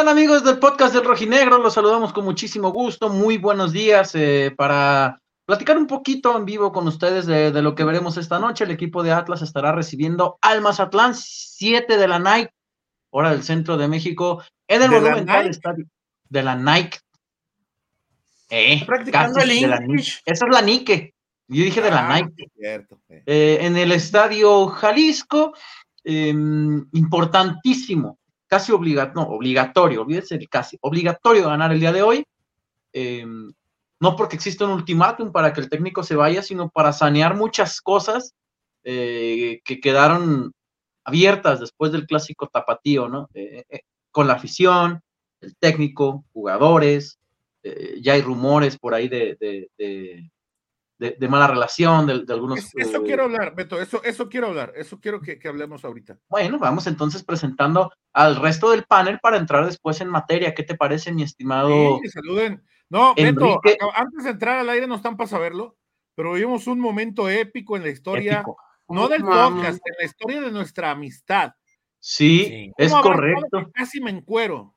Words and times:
¿Cómo 0.00 0.08
están 0.08 0.18
amigos 0.18 0.44
del 0.44 0.58
podcast 0.58 0.94
del 0.94 1.04
Rojinegro? 1.04 1.58
Los 1.58 1.74
saludamos 1.74 2.14
con 2.14 2.24
muchísimo 2.24 2.72
gusto. 2.72 3.10
Muy 3.10 3.36
buenos 3.36 3.70
días 3.70 4.14
eh, 4.14 4.50
para 4.56 5.20
platicar 5.44 5.76
un 5.76 5.86
poquito 5.86 6.34
en 6.38 6.46
vivo 6.46 6.72
con 6.72 6.88
ustedes 6.88 7.26
de, 7.26 7.52
lo 7.60 7.74
que 7.74 7.84
veremos 7.84 8.16
esta 8.16 8.38
noche. 8.38 8.64
El 8.64 8.70
equipo 8.70 9.02
de 9.02 9.12
Atlas 9.12 9.42
estará 9.42 9.72
recibiendo 9.72 10.38
al 10.40 10.62
Mazatlán, 10.62 11.14
7 11.14 11.98
de 11.98 12.08
la 12.08 12.18
Nike, 12.18 12.50
hora 13.10 13.30
del 13.30 13.42
centro 13.42 13.76
de 13.76 13.88
México, 13.88 14.42
en 14.66 14.84
el 14.84 14.90
Monumental 14.90 15.46
Estadio 15.48 15.84
de 16.30 16.42
la 16.44 16.56
Nike. 16.56 16.98
Eh, 18.48 18.82
practicando 18.86 19.38
el 19.40 19.50
Esa 19.50 20.22
es 20.24 20.40
la 20.50 20.62
Nike. 20.62 21.12
Yo 21.46 21.62
dije 21.62 21.82
de 21.82 21.90
la 21.90 22.08
ah, 22.08 22.14
Nike. 22.22 22.50
Eh, 23.26 23.58
en 23.60 23.76
el 23.76 23.92
Estadio 23.92 24.66
Jalisco, 24.68 25.52
em, 26.04 26.88
importantísimo 26.92 28.19
casi 28.50 28.72
obligatorio, 28.72 29.14
no, 29.14 29.30
obligatorio, 29.30 30.02
olvídese 30.02 30.34
el 30.34 30.48
casi, 30.48 30.76
obligatorio 30.80 31.46
ganar 31.46 31.70
el 31.70 31.78
día 31.78 31.92
de 31.92 32.02
hoy. 32.02 32.24
Eh, 32.92 33.24
no 34.00 34.16
porque 34.16 34.34
exista 34.34 34.64
un 34.64 34.72
ultimátum 34.72 35.30
para 35.30 35.52
que 35.52 35.60
el 35.60 35.68
técnico 35.68 36.02
se 36.02 36.16
vaya, 36.16 36.42
sino 36.42 36.68
para 36.68 36.92
sanear 36.92 37.36
muchas 37.36 37.80
cosas 37.80 38.34
eh, 38.82 39.60
que 39.64 39.80
quedaron 39.80 40.52
abiertas 41.04 41.60
después 41.60 41.92
del 41.92 42.06
clásico 42.06 42.48
tapatío, 42.48 43.08
¿no? 43.08 43.28
Eh, 43.34 43.64
con 44.10 44.26
la 44.26 44.34
afición, 44.34 45.00
el 45.40 45.54
técnico, 45.56 46.24
jugadores, 46.32 47.18
ya 48.00 48.14
hay 48.14 48.22
rumores 48.22 48.78
por 48.78 48.94
ahí 48.94 49.08
de, 49.08 50.30
mala 51.28 51.46
relación, 51.46 52.06
de, 52.06 52.32
algunos... 52.32 52.74
eso 52.74 52.98
eh, 52.98 53.02
quiero 53.04 53.24
hablar, 53.24 53.54
Beto, 53.54 53.80
eso, 53.80 54.02
eso 54.04 54.28
quiero 54.28 54.48
hablar, 54.48 54.72
eso 54.76 55.00
quiero 55.00 55.20
que, 55.20 55.40
hablemos 55.46 55.84
ahorita. 55.84 56.18
Bueno, 56.28 56.58
vamos 56.58 56.86
entonces 56.86 57.22
presentando 57.22 57.92
al 58.12 58.36
resto 58.36 58.70
del 58.70 58.84
panel 58.84 59.18
para 59.20 59.38
entrar 59.38 59.64
después 59.64 60.00
en 60.00 60.08
materia. 60.08 60.54
¿Qué 60.54 60.62
te 60.62 60.76
parece, 60.76 61.12
mi 61.12 61.22
estimado? 61.22 61.98
Sí, 62.02 62.08
saluden. 62.08 62.62
No, 62.88 63.14
Beto, 63.14 63.60
antes 63.94 64.24
de 64.24 64.30
entrar 64.30 64.58
al 64.58 64.68
aire 64.68 64.86
no 64.86 64.96
están 64.96 65.16
para 65.16 65.28
saberlo, 65.28 65.76
pero 66.14 66.32
vivimos 66.32 66.66
un 66.66 66.80
momento 66.80 67.28
épico 67.28 67.76
en 67.76 67.82
la 67.84 67.90
historia, 67.90 68.44
no 68.88 69.08
del 69.08 69.22
podcast, 69.22 69.80
en 69.86 69.94
la 69.98 70.04
historia 70.04 70.40
de 70.40 70.50
nuestra 70.50 70.90
amistad. 70.90 71.52
Sí, 72.00 72.72
es 72.76 72.92
correcto. 72.92 73.70
Casi 73.72 74.00
me 74.00 74.10
encuero. 74.10 74.74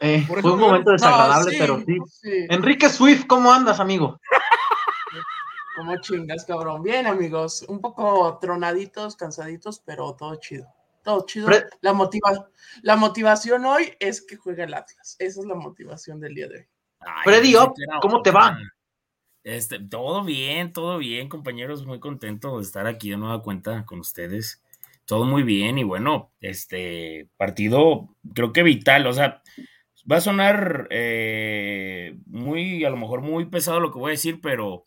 Eh, 0.00 0.24
fue 0.26 0.52
un 0.52 0.60
momento 0.60 0.90
desagradable, 0.90 1.56
pero 1.58 1.82
sí. 2.08 2.46
Enrique 2.48 2.88
Swift, 2.88 3.26
¿cómo 3.26 3.52
andas, 3.52 3.80
amigo? 3.80 4.18
Como 5.74 5.96
chingas, 6.00 6.44
cabrón. 6.44 6.82
Bien, 6.82 7.06
amigos. 7.06 7.64
Un 7.68 7.80
poco 7.80 8.38
tronaditos, 8.40 9.16
cansaditos, 9.16 9.80
pero 9.80 10.14
todo 10.14 10.36
chido. 10.36 10.66
Todo 11.02 11.26
chido. 11.26 11.48
La, 11.80 11.92
motiva 11.92 12.48
la 12.82 12.96
motivación 12.96 13.64
hoy 13.64 13.92
es 13.98 14.22
que 14.22 14.36
juegue 14.36 14.62
el 14.62 14.74
Atlas. 14.74 15.16
Esa 15.18 15.40
es 15.40 15.46
la 15.46 15.54
motivación 15.54 16.20
del 16.20 16.34
día 16.34 16.48
de 16.48 16.58
hoy. 16.58 16.66
Freddy, 17.24 17.54
¿cómo 18.00 18.22
te 18.22 18.30
va? 18.30 18.56
Este, 19.42 19.78
todo 19.78 20.24
bien, 20.24 20.72
todo 20.72 20.96
bien, 20.98 21.28
compañeros. 21.28 21.84
Muy 21.84 22.00
contento 22.00 22.56
de 22.56 22.62
estar 22.62 22.86
aquí 22.86 23.10
de 23.10 23.16
nueva 23.16 23.42
cuenta 23.42 23.84
con 23.84 24.00
ustedes. 24.00 24.62
Todo 25.04 25.24
muy 25.24 25.42
bien. 25.42 25.76
Y 25.76 25.84
bueno, 25.84 26.32
este 26.40 27.28
partido 27.36 28.16
creo 28.32 28.52
que 28.52 28.62
vital. 28.62 29.06
O 29.06 29.12
sea, 29.12 29.42
va 30.10 30.16
a 30.16 30.20
sonar 30.20 30.86
eh, 30.90 32.16
muy, 32.26 32.84
a 32.84 32.90
lo 32.90 32.96
mejor 32.96 33.20
muy 33.20 33.46
pesado 33.46 33.80
lo 33.80 33.92
que 33.92 33.98
voy 33.98 34.10
a 34.10 34.12
decir, 34.12 34.40
pero 34.40 34.84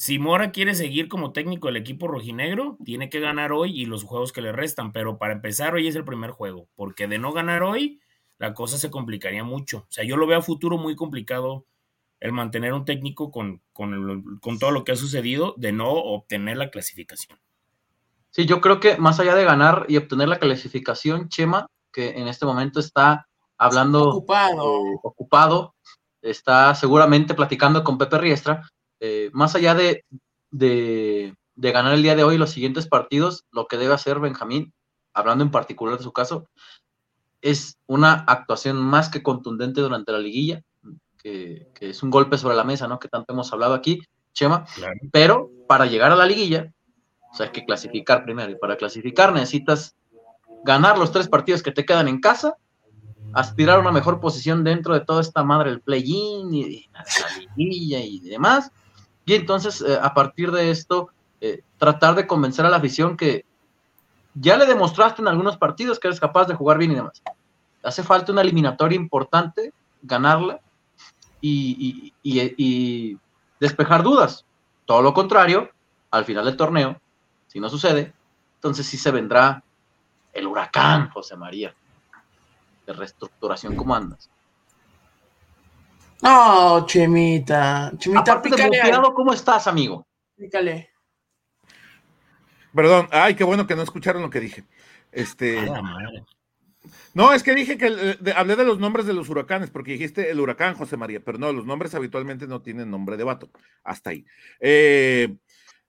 si 0.00 0.18
Mora 0.18 0.50
quiere 0.50 0.74
seguir 0.74 1.08
como 1.08 1.32
técnico 1.32 1.66
del 1.66 1.76
equipo 1.76 2.08
rojinegro, 2.08 2.78
tiene 2.86 3.10
que 3.10 3.20
ganar 3.20 3.52
hoy 3.52 3.78
y 3.78 3.84
los 3.84 4.02
juegos 4.02 4.32
que 4.32 4.40
le 4.40 4.50
restan. 4.50 4.92
Pero 4.92 5.18
para 5.18 5.34
empezar, 5.34 5.74
hoy 5.74 5.88
es 5.88 5.94
el 5.94 6.06
primer 6.06 6.30
juego, 6.30 6.68
porque 6.74 7.06
de 7.06 7.18
no 7.18 7.34
ganar 7.34 7.62
hoy, 7.62 8.00
la 8.38 8.54
cosa 8.54 8.78
se 8.78 8.90
complicaría 8.90 9.44
mucho. 9.44 9.80
O 9.80 9.86
sea, 9.92 10.02
yo 10.02 10.16
lo 10.16 10.26
veo 10.26 10.38
a 10.38 10.42
futuro 10.42 10.78
muy 10.78 10.96
complicado 10.96 11.66
el 12.18 12.32
mantener 12.32 12.72
un 12.72 12.86
técnico 12.86 13.30
con, 13.30 13.60
con, 13.74 14.38
con 14.40 14.58
todo 14.58 14.70
lo 14.70 14.84
que 14.84 14.92
ha 14.92 14.96
sucedido, 14.96 15.52
de 15.58 15.72
no 15.72 15.90
obtener 15.90 16.56
la 16.56 16.70
clasificación. 16.70 17.38
Sí, 18.30 18.46
yo 18.46 18.62
creo 18.62 18.80
que 18.80 18.96
más 18.96 19.20
allá 19.20 19.34
de 19.34 19.44
ganar 19.44 19.84
y 19.86 19.98
obtener 19.98 20.30
la 20.30 20.38
clasificación, 20.38 21.28
Chema, 21.28 21.66
que 21.92 22.18
en 22.18 22.26
este 22.26 22.46
momento 22.46 22.80
está 22.80 23.28
hablando 23.58 24.08
ocupado, 24.08 24.78
eh, 24.78 24.98
ocupado 25.02 25.74
está 26.22 26.74
seguramente 26.74 27.34
platicando 27.34 27.84
con 27.84 27.98
Pepe 27.98 28.16
Riestra, 28.16 28.62
eh, 29.00 29.30
más 29.32 29.54
allá 29.54 29.74
de, 29.74 30.04
de, 30.50 31.34
ganar 31.56 31.94
el 31.94 32.02
día 32.02 32.14
de 32.14 32.24
hoy 32.24 32.38
los 32.38 32.50
siguientes 32.50 32.86
partidos, 32.86 33.44
lo 33.50 33.66
que 33.66 33.78
debe 33.78 33.94
hacer 33.94 34.20
Benjamín, 34.20 34.72
hablando 35.12 35.42
en 35.42 35.50
particular 35.50 35.96
de 35.96 36.04
su 36.04 36.12
caso, 36.12 36.48
es 37.40 37.78
una 37.86 38.12
actuación 38.26 38.76
más 38.76 39.08
que 39.08 39.22
contundente 39.22 39.80
durante 39.80 40.12
la 40.12 40.18
liguilla, 40.18 40.62
que, 41.22 41.68
es 41.80 42.02
un 42.02 42.10
golpe 42.10 42.38
sobre 42.38 42.56
la 42.56 42.64
mesa, 42.64 42.88
¿no? 42.88 42.98
Que 42.98 43.08
tanto 43.08 43.32
hemos 43.32 43.52
hablado 43.52 43.74
aquí, 43.74 44.00
Chema. 44.32 44.66
Pero 45.12 45.50
para 45.66 45.86
llegar 45.86 46.12
a 46.12 46.16
la 46.16 46.26
liguilla, 46.26 46.72
o 47.32 47.34
sea, 47.34 47.46
hay 47.46 47.52
que 47.52 47.64
clasificar 47.64 48.24
primero. 48.24 48.50
Y 48.50 48.56
para 48.56 48.76
clasificar 48.76 49.32
necesitas 49.32 49.96
ganar 50.64 50.98
los 50.98 51.12
tres 51.12 51.28
partidos 51.28 51.62
que 51.62 51.72
te 51.72 51.84
quedan 51.84 52.08
en 52.08 52.20
casa, 52.20 52.56
aspirar 53.32 53.78
a 53.78 53.80
una 53.80 53.92
mejor 53.92 54.20
posición 54.20 54.64
dentro 54.64 54.94
de 54.94 55.00
toda 55.00 55.20
esta 55.20 55.42
madre 55.44 55.70
del 55.70 55.80
play-in 55.80 56.52
y 56.52 56.64
de 56.64 56.84
la 56.92 57.04
liguilla 57.56 58.00
y 58.00 58.20
demás, 58.20 58.70
y 59.30 59.34
entonces, 59.34 59.80
eh, 59.80 59.96
a 60.02 60.12
partir 60.12 60.50
de 60.50 60.72
esto, 60.72 61.10
eh, 61.40 61.62
tratar 61.78 62.16
de 62.16 62.26
convencer 62.26 62.66
a 62.66 62.68
la 62.68 62.78
afición 62.78 63.16
que 63.16 63.44
ya 64.34 64.56
le 64.56 64.66
demostraste 64.66 65.22
en 65.22 65.28
algunos 65.28 65.56
partidos 65.56 66.00
que 66.00 66.08
eres 66.08 66.18
capaz 66.18 66.48
de 66.48 66.56
jugar 66.56 66.78
bien 66.78 66.90
y 66.90 66.94
demás. 66.96 67.22
Hace 67.84 68.02
falta 68.02 68.32
una 68.32 68.40
eliminatoria 68.40 68.96
importante, 68.96 69.72
ganarla 70.02 70.58
y, 71.40 72.12
despejar 73.60 74.02
dudas. 74.02 74.44
Todo 74.84 75.00
lo 75.00 75.14
contrario, 75.14 75.70
al 76.10 76.24
final 76.24 76.44
del 76.44 76.56
torneo, 76.56 77.00
si 77.46 77.60
no 77.60 77.70
sucede, 77.70 78.12
entonces 78.56 78.84
sí 78.84 78.96
se 78.96 79.12
vendrá 79.12 79.62
el 80.32 80.44
huracán, 80.44 81.08
José 81.10 81.36
María, 81.36 81.72
de 82.84 82.92
reestructuración. 82.94 83.76
¿Cómo 83.76 83.94
andas? 83.94 84.28
No, 86.22 86.86
Chemita. 86.86 87.92
Chemita, 87.96 88.42
pícale. 88.42 88.78
¿Cómo 89.14 89.32
estás, 89.32 89.66
amigo? 89.66 90.06
Pícale. 90.36 90.90
Perdón, 92.74 93.08
ay, 93.10 93.34
qué 93.34 93.44
bueno 93.44 93.66
que 93.66 93.74
no 93.74 93.82
escucharon 93.82 94.22
lo 94.22 94.30
que 94.30 94.40
dije. 94.40 94.64
Este. 95.12 95.58
No, 97.12 97.32
es 97.32 97.42
que 97.42 97.54
dije 97.54 97.76
que 97.76 98.16
hablé 98.36 98.56
de 98.56 98.64
los 98.64 98.78
nombres 98.78 99.06
de 99.06 99.12
los 99.12 99.28
huracanes, 99.28 99.70
porque 99.70 99.92
dijiste 99.92 100.30
el 100.30 100.40
huracán, 100.40 100.74
José 100.74 100.96
María, 100.96 101.20
pero 101.24 101.38
no, 101.38 101.52
los 101.52 101.66
nombres 101.66 101.94
habitualmente 101.94 102.46
no 102.46 102.62
tienen 102.62 102.90
nombre 102.90 103.16
de 103.16 103.24
vato. 103.24 103.50
Hasta 103.82 104.10
ahí. 104.10 104.24
Eh, 104.60 105.34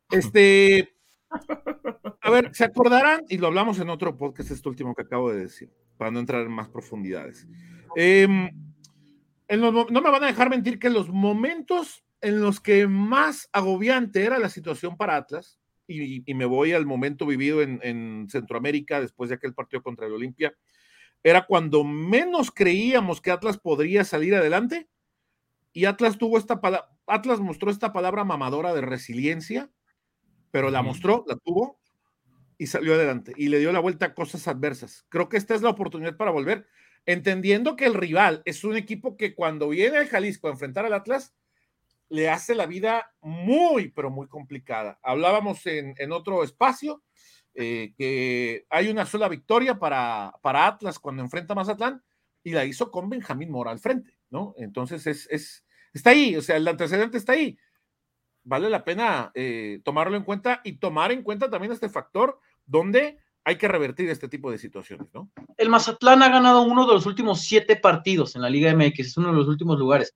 este. 0.10 0.96
A 2.22 2.30
ver, 2.30 2.54
¿se 2.54 2.66
acordarán? 2.66 3.22
Y 3.30 3.38
lo 3.38 3.48
hablamos 3.48 3.80
en 3.80 3.90
otro 3.90 4.18
podcast, 4.18 4.52
este 4.52 4.68
último 4.68 4.96
que 4.96 5.04
acabo 5.04 5.32
de 5.32 5.42
decir, 5.42 5.72
para 5.98 6.12
no 6.12 6.20
entrar 6.20 6.42
en 6.42 6.52
más 6.52 6.68
profundidades. 6.68 7.48
Eh, 7.96 8.28
no 9.60 9.86
me 9.86 10.12
van 10.12 10.24
a 10.24 10.28
dejar 10.28 10.50
mentir 10.50 10.80
que 10.80 10.90
los 10.90 11.10
momentos 11.10 12.04
en 12.22 12.40
los 12.40 12.60
que 12.60 12.88
más 12.88 13.50
agobiante 13.52 14.24
era 14.24 14.40
la 14.40 14.50
situación 14.50 14.96
para 14.96 15.16
Atlas, 15.16 15.60
y, 15.88 16.24
me 16.34 16.46
voy 16.46 16.72
al 16.72 16.86
momento 16.86 17.26
vivido 17.26 17.62
en, 17.62 18.28
Centroamérica 18.30 19.02
después 19.02 19.30
de 19.30 19.36
aquel 19.36 19.54
partido 19.54 19.84
contra 19.84 20.08
el 20.08 20.14
Olimpia, 20.14 20.56
era 21.24 21.46
cuando 21.46 21.84
menos 21.84 22.52
creíamos 22.52 23.22
que 23.22 23.32
Atlas 23.32 23.58
podría 23.58 24.04
salir 24.04 24.36
adelante, 24.36 24.88
y 25.74 25.86
Atlas 25.86 26.18
tuvo 26.18 26.38
esta 26.38 26.62
palabra, 26.62 26.90
Atlas 27.08 27.40
mostró 27.40 27.72
esta 27.72 27.92
palabra 27.92 28.24
mamadora 28.24 28.74
de 28.74 28.82
resiliencia, 28.82 29.70
pero 30.52 30.70
la 30.70 30.82
mostró, 30.82 31.26
la 31.28 31.36
tuvo 31.38 31.80
y 32.58 32.68
salió 32.68 32.94
adelante 32.94 33.34
y 33.38 33.48
le 33.48 33.60
dio 33.60 33.72
la 33.72 33.80
vuelta 33.80 34.08
a 34.08 34.14
cosas 34.14 34.48
adversas. 34.48 35.06
Creo 35.10 35.30
que 35.30 35.38
esta 35.38 35.56
es 35.56 35.62
la 35.62 35.70
oportunidad 35.70 36.18
para 36.18 36.32
volver 36.32 36.68
entendiendo 37.06 37.76
que 37.76 37.86
el 37.86 37.94
rival 37.94 38.42
es 38.46 38.64
un 38.64 38.76
equipo 38.76 39.18
que 39.18 39.36
cuando 39.36 39.70
viene 39.70 39.98
al 39.98 40.08
Jalisco 40.08 40.48
a 40.48 40.52
enfrentar 40.52 40.86
al 40.86 40.94
Atlas, 40.94 41.34
le 42.10 42.30
hace 42.30 42.56
la 42.56 42.66
vida 42.66 43.14
muy, 43.22 43.90
pero 43.90 44.10
muy 44.10 44.28
complicada. 44.28 45.00
Hablábamos 45.02 45.66
en, 45.66 46.12
otro 46.12 46.44
espacio 46.44 47.02
eh, 47.54 47.94
que 47.98 48.66
hay 48.70 48.90
una 48.90 49.06
sola 49.06 49.30
victoria 49.30 49.80
para, 49.80 50.34
para 50.42 50.68
Atlas 50.68 51.00
cuando 51.00 51.24
enfrenta 51.24 51.54
a 51.54 51.56
Mazatlán 51.56 52.04
y 52.44 52.52
la 52.52 52.66
hizo 52.66 52.92
con 52.92 53.10
Benjamín 53.10 53.50
Mora 53.50 53.72
al 53.72 53.80
frente, 53.80 54.18
¿no? 54.30 54.54
Entonces 54.58 55.08
es, 55.08 55.28
es 55.32 55.66
está 55.94 56.10
ahí, 56.10 56.36
o 56.36 56.42
sea, 56.42 56.58
el 56.58 56.68
antecedente 56.68 57.18
está 57.18 57.34
ahí. 57.34 57.58
Vale 58.44 58.70
la 58.70 58.84
pena 58.84 59.32
eh, 59.34 59.80
tomarlo 59.86 60.18
en 60.18 60.24
cuenta 60.24 60.62
y 60.64 60.74
tomar 60.74 61.14
en 61.14 61.24
cuenta 61.24 61.50
también 61.50 61.72
este 61.72 61.90
factor 61.90 62.40
donde 62.66 63.20
hay 63.44 63.58
que 63.58 63.68
revertir 63.68 64.10
este 64.10 64.28
tipo 64.28 64.52
de 64.52 64.58
situaciones, 64.58 65.08
¿no? 65.14 65.30
El 65.58 65.70
Mazatlán 65.70 66.22
ha 66.24 66.30
ganado 66.30 66.62
uno 66.62 66.86
de 66.86 66.94
los 66.94 67.06
últimos 67.06 67.42
siete 67.42 67.76
partidos 67.76 68.36
en 68.36 68.42
la 68.42 68.50
Liga 68.50 68.74
MX, 68.74 69.00
es 69.00 69.18
uno 69.18 69.30
de 69.30 69.36
los 69.36 69.48
últimos 69.48 69.80
lugares. 69.80 70.16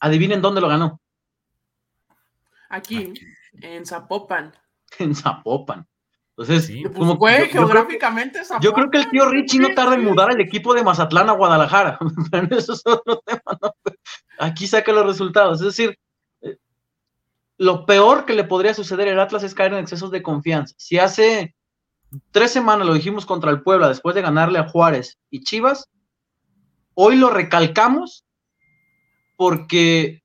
Adivinen 0.00 0.40
dónde 0.40 0.60
lo 0.60 0.68
ganó. 0.68 1.00
Aquí, 2.68 3.12
en 3.60 3.86
Zapopan. 3.86 4.52
En 4.98 5.14
Zapopan. 5.14 5.86
Entonces, 6.38 6.70
pues, 6.82 6.94
como, 6.94 7.14
yo, 7.14 7.46
geográficamente 7.50 8.40
yo, 8.60 8.72
creo 8.72 8.90
que 8.90 8.98
el 8.98 9.10
tío 9.10 9.28
Richie 9.28 9.58
no 9.58 9.74
tarda 9.74 9.94
en 9.94 10.04
mudar 10.04 10.30
el 10.30 10.40
equipo 10.40 10.74
de 10.74 10.84
Mazatlán 10.84 11.30
a 11.30 11.32
Guadalajara. 11.32 11.98
Pero 12.30 12.56
eso 12.56 12.74
es 12.74 12.82
otro 12.86 13.22
tema. 13.24 13.58
Aquí 14.38 14.66
saca 14.66 14.92
los 14.92 15.06
resultados. 15.06 15.60
Es 15.60 15.66
decir, 15.66 15.98
eh, 16.42 16.58
lo 17.56 17.86
peor 17.86 18.26
que 18.26 18.34
le 18.34 18.44
podría 18.44 18.74
suceder 18.74 19.08
al 19.08 19.20
Atlas 19.20 19.44
es 19.44 19.54
caer 19.54 19.72
en 19.72 19.80
excesos 19.80 20.10
de 20.10 20.22
confianza. 20.22 20.74
Si 20.78 20.98
hace 20.98 21.55
tres 22.30 22.52
semanas 22.52 22.86
lo 22.86 22.94
dijimos 22.94 23.26
contra 23.26 23.50
el 23.50 23.62
Puebla 23.62 23.88
después 23.88 24.14
de 24.14 24.22
ganarle 24.22 24.58
a 24.58 24.68
Juárez 24.68 25.18
y 25.30 25.42
Chivas, 25.42 25.88
hoy 26.94 27.16
lo 27.16 27.30
recalcamos 27.30 28.24
porque 29.36 30.22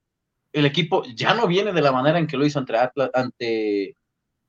el 0.54 0.66
equipo 0.66 1.04
ya 1.16 1.34
no 1.34 1.48
viene 1.48 1.74
de 1.74 1.82
la 1.82 1.92
manera 1.92 2.20
en 2.20 2.28
que 2.28 2.38
lo 2.38 2.46
hizo 2.46 2.60
ante, 2.60 2.76
ante, 3.14 3.98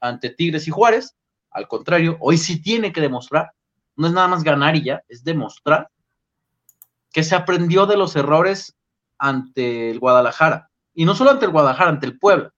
ante 0.01 0.31
Tigres 0.31 0.67
y 0.67 0.71
Juárez. 0.71 1.17
Al 1.51 1.69
contrario, 1.69 2.17
hoy 2.21 2.39
sí 2.39 2.61
tiene 2.61 2.93
que 2.93 3.01
demostrar. 3.01 3.53
No 3.97 4.07
es 4.07 4.13
nada 4.13 4.29
más 4.29 4.43
ganar 4.43 4.75
y 4.75 4.85
ya, 4.85 5.03
es 5.09 5.23
demostrar 5.23 5.89
que 7.13 7.23
se 7.23 7.35
aprendió 7.35 7.87
de 7.87 7.97
los 7.97 8.17
errores 8.17 8.75
ante 9.19 9.91
el 9.91 10.01
Guadalajara. 10.01 10.71
Y 10.95 11.05
no 11.05 11.15
solo 11.15 11.31
ante 11.31 11.45
el 11.45 11.53
Guadalajara, 11.53 11.91
ante 11.91 12.07
el 12.07 12.19
Puebla. 12.19 12.53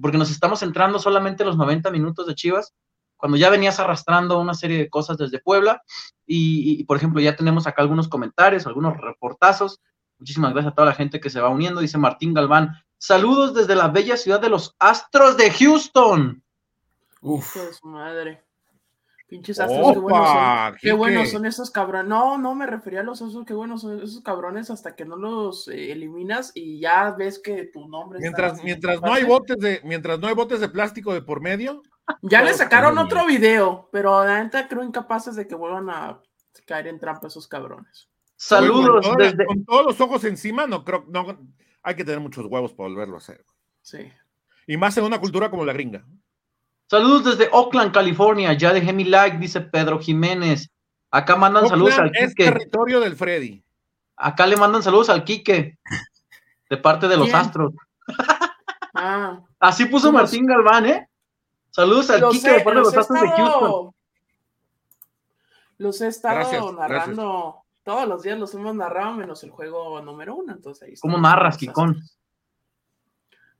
Porque 0.00 0.18
nos 0.18 0.30
estamos 0.30 0.60
centrando 0.60 0.98
solamente 0.98 1.42
en 1.42 1.48
los 1.48 1.56
90 1.56 1.90
minutos 1.90 2.26
de 2.26 2.34
Chivas, 2.34 2.74
cuando 3.16 3.36
ya 3.36 3.50
venías 3.50 3.80
arrastrando 3.80 4.38
una 4.38 4.54
serie 4.54 4.78
de 4.78 4.90
cosas 4.90 5.18
desde 5.18 5.40
Puebla. 5.40 5.82
Y, 6.26 6.80
y 6.80 6.84
por 6.84 6.96
ejemplo, 6.96 7.20
ya 7.20 7.36
tenemos 7.36 7.66
acá 7.66 7.82
algunos 7.82 8.08
comentarios, 8.08 8.66
algunos 8.66 8.96
reportazos 8.96 9.80
Muchísimas 10.18 10.52
gracias 10.52 10.72
a 10.72 10.74
toda 10.74 10.88
la 10.88 10.94
gente 10.94 11.20
que 11.20 11.30
se 11.30 11.40
va 11.40 11.50
uniendo. 11.50 11.80
Dice 11.80 11.98
Martín 11.98 12.32
Galván. 12.32 12.74
Saludos 12.98 13.54
desde 13.54 13.74
la 13.74 13.88
bella 13.88 14.16
ciudad 14.16 14.40
de 14.40 14.48
los 14.48 14.74
Astros 14.78 15.36
de 15.36 15.50
Houston. 15.50 16.42
Uf. 17.20 17.56
madre. 17.82 18.42
Pinches 19.28 19.58
astros, 19.58 19.92
qué 19.92 19.98
buenos 19.98 20.28
son. 20.28 20.76
Qué 20.80 20.92
buenos 20.92 21.30
son 21.30 21.46
esos 21.46 21.70
cabrones. 21.72 22.08
No, 22.08 22.38
no 22.38 22.54
me 22.54 22.64
refería 22.64 23.00
a 23.00 23.02
los 23.02 23.20
astros, 23.20 23.44
qué 23.44 23.54
buenos 23.54 23.80
son 23.80 24.00
esos 24.00 24.22
cabrones 24.22 24.70
hasta 24.70 24.94
que 24.94 25.04
no 25.04 25.16
los 25.16 25.66
eh, 25.66 25.90
eliminas 25.90 26.52
y 26.54 26.78
ya 26.78 27.10
ves 27.10 27.40
que 27.40 27.64
tu 27.64 27.88
nombre 27.88 28.20
mientras, 28.20 28.62
Mientras 28.62 29.02
no 29.02 29.12
hay 29.12 29.24
botes 29.24 29.56
de, 29.58 29.80
mientras 29.82 30.20
no 30.20 30.28
hay 30.28 30.34
botes 30.34 30.60
de 30.60 30.68
plástico 30.68 31.12
de 31.12 31.22
por 31.22 31.40
medio. 31.40 31.82
Ya 32.22 32.42
le 32.42 32.54
sacaron 32.54 32.98
otro 32.98 33.26
video, 33.26 33.88
pero 33.92 34.24
la 34.24 34.42
neta 34.42 34.68
creo 34.68 34.82
incapaces 34.82 35.36
de 35.36 35.46
que 35.46 35.54
vuelvan 35.54 35.90
a 35.90 36.20
caer 36.66 36.86
en 36.88 36.98
trampa 36.98 37.26
esos 37.26 37.48
cabrones. 37.48 38.08
Saludos 38.36 39.06
con, 39.06 39.16
desde... 39.16 39.44
con 39.46 39.64
todos 39.64 39.86
los 39.86 40.00
ojos 40.00 40.24
encima, 40.24 40.66
no 40.66 40.84
creo, 40.84 41.04
no, 41.08 41.38
hay 41.82 41.94
que 41.94 42.04
tener 42.04 42.20
muchos 42.20 42.46
huevos 42.46 42.72
para 42.72 42.88
volverlo 42.88 43.14
a 43.14 43.18
hacer. 43.18 43.44
Sí. 43.82 44.12
Y 44.66 44.76
más 44.76 44.96
en 44.96 45.04
una 45.04 45.20
cultura 45.20 45.50
como 45.50 45.64
la 45.64 45.72
gringa. 45.72 46.04
Saludos 46.88 47.24
desde 47.24 47.48
Oakland, 47.52 47.92
California. 47.92 48.52
Ya 48.52 48.72
dejé 48.72 48.92
mi 48.92 49.04
like, 49.04 49.38
dice 49.38 49.60
Pedro 49.60 49.98
Jiménez. 49.98 50.70
Acá 51.10 51.36
mandan 51.36 51.68
saludos 51.68 51.98
al 51.98 52.10
es 52.14 52.34
territorio 52.34 53.00
del 53.00 53.16
Freddy. 53.16 53.62
Acá 54.16 54.46
le 54.46 54.56
mandan 54.56 54.82
saludos 54.82 55.08
al 55.08 55.24
Quique, 55.24 55.78
de 56.68 56.76
parte 56.76 57.08
de 57.08 57.16
los 57.16 57.32
Astros. 57.32 57.72
Ah. 58.94 59.40
Así 59.60 59.84
puso 59.84 60.10
Martín 60.10 60.46
Galván, 60.46 60.86
¿eh? 60.86 61.08
Saludos 61.76 62.08
al 62.08 62.20
de 62.20 62.20
los 62.22 62.42
de 62.42 63.28
Houston. 63.36 63.94
Los 65.76 66.00
he 66.00 66.08
estado 66.08 66.72
narrando 66.72 67.66
todos 67.82 68.08
los 68.08 68.22
días 68.22 68.38
los 68.38 68.54
hemos 68.54 68.74
narrado 68.74 69.12
menos 69.12 69.44
el 69.44 69.50
juego 69.50 70.00
número 70.00 70.36
uno. 70.36 70.54
Entonces 70.54 70.88
ahí 70.88 70.94
¿Cómo 70.98 71.18
narras, 71.18 71.58
Kikón? 71.58 72.00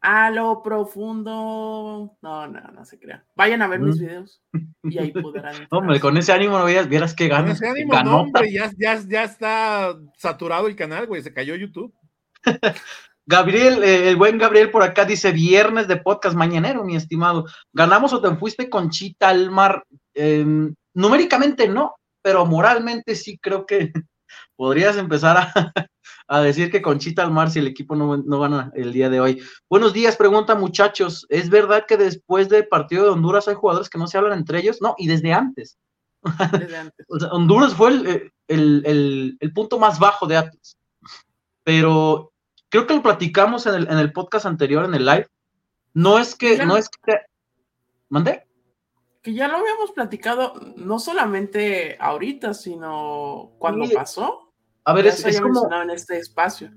A 0.01 0.31
lo 0.31 0.63
profundo. 0.63 2.17
No, 2.23 2.47
no, 2.49 2.61
no 2.73 2.85
se 2.87 2.99
crean. 2.99 3.23
Vayan 3.35 3.61
a 3.61 3.69
ver 3.69 3.81
mis 3.81 3.97
mm. 3.97 4.01
videos 4.01 4.43
y 4.83 4.97
ahí 4.97 5.13
podrán. 5.13 5.55
hombre, 5.71 6.01
con 6.01 6.17
ese 6.17 6.33
ánimo 6.33 6.59
no 6.59 6.65
vieras, 6.65 6.89
vieras 6.89 7.15
que 7.15 7.29
gana. 7.29 7.43
Con 7.43 7.53
ese 7.53 7.69
ánimo, 7.69 8.03
no, 8.03 8.21
hombre, 8.23 8.51
ya, 8.51 8.73
ya, 8.79 8.99
ya, 9.07 9.25
está 9.25 9.95
saturado 10.17 10.69
el 10.69 10.75
canal, 10.75 11.07
güey. 11.07 11.23
Se 11.23 11.35
cayó 11.35 11.55
YouTube. 11.55 11.93
Gabriel, 13.29 13.83
eh, 13.83 14.09
el 14.09 14.17
buen 14.17 14.39
Gabriel 14.39 14.71
por 14.71 14.85
acá 14.85 15.05
dice 15.05 15.33
viernes 15.33 15.89
de 15.89 15.97
podcast 15.97 16.37
mañanero, 16.37 16.85
mi 16.85 16.95
estimado. 16.95 17.45
¿Ganamos 17.73 18.13
o 18.13 18.21
te 18.21 18.35
fuiste 18.37 18.71
con 18.71 18.91
Chita 18.91 19.29
al 19.29 19.51
mar? 19.51 19.85
Em, 20.15 20.73
numéricamente 20.95 21.69
no, 21.69 21.97
pero 22.23 22.47
moralmente 22.47 23.17
sí 23.17 23.37
creo 23.39 23.67
que 23.67 23.93
podrías 24.57 24.97
empezar 24.97 25.53
a, 26.29 26.41
decir 26.41 26.71
que 26.71 26.83
Conchita 26.83 27.23
al 27.23 27.33
mar 27.33 27.51
si 27.51 27.59
el 27.59 27.67
equipo 27.67 27.97
no, 27.97 28.17
no, 28.17 28.41
gana 28.41 28.71
el 28.75 28.93
día 28.93 29.11
de 29.11 29.19
hoy. 29.19 29.43
Buenos 29.69 29.93
días, 29.93 30.17
pregunta 30.17 30.55
muchachos. 30.55 31.27
¿Es 31.29 31.51
verdad 31.51 31.85
que 31.87 31.97
después 31.97 32.49
del 32.49 32.69
partido 32.69 33.05
de 33.05 33.11
Honduras 33.11 33.49
hay 33.49 33.57
jugadores 33.57 33.91
que 33.91 33.99
no 33.99 34.07
se 34.07 34.19
hablan 34.19 34.39
entre 34.39 34.61
ellos? 34.61 34.79
No, 34.81 34.95
y 34.99 35.09
desde 35.09 35.33
antes. 35.33 35.79
Desde 36.53 36.77
antes. 36.79 37.07
Honduras 37.33 37.75
fue 37.75 38.31
el, 38.49 39.39
punto 39.53 39.81
más 39.81 39.99
bajo 39.99 40.27
de 40.27 40.37
Atlas. 40.37 40.77
Pero 41.65 42.33
creo 42.77 42.87
que 42.87 42.95
lo 42.95 43.03
platicamos 43.03 43.67
en 43.67 43.75
el, 43.75 43.91
en 43.91 43.99
el 43.99 44.13
podcast 44.13 44.47
anterior, 44.47 44.85
en 44.85 44.95
el 44.95 45.05
live. 45.05 45.29
No 45.95 46.19
es 46.19 46.35
que, 46.35 46.65
no 46.65 46.77
es 46.77 46.89
que. 46.89 47.15
¿Mandé? 48.09 48.47
que 49.27 49.35
ya 49.35 49.49
lo 49.49 49.57
habíamos 49.57 49.91
platicado, 49.91 50.55
no 50.77 51.01
solamente 51.01 51.97
ahorita, 51.99 52.55
sino 52.55 53.55
cuando 53.59 53.85
pasó. 53.93 54.53
A 54.85 54.93
ver, 54.93 55.09
es, 55.09 55.41
como 55.41 55.69
en 55.83 55.91
este 55.91 56.17
espacio. 56.17 56.71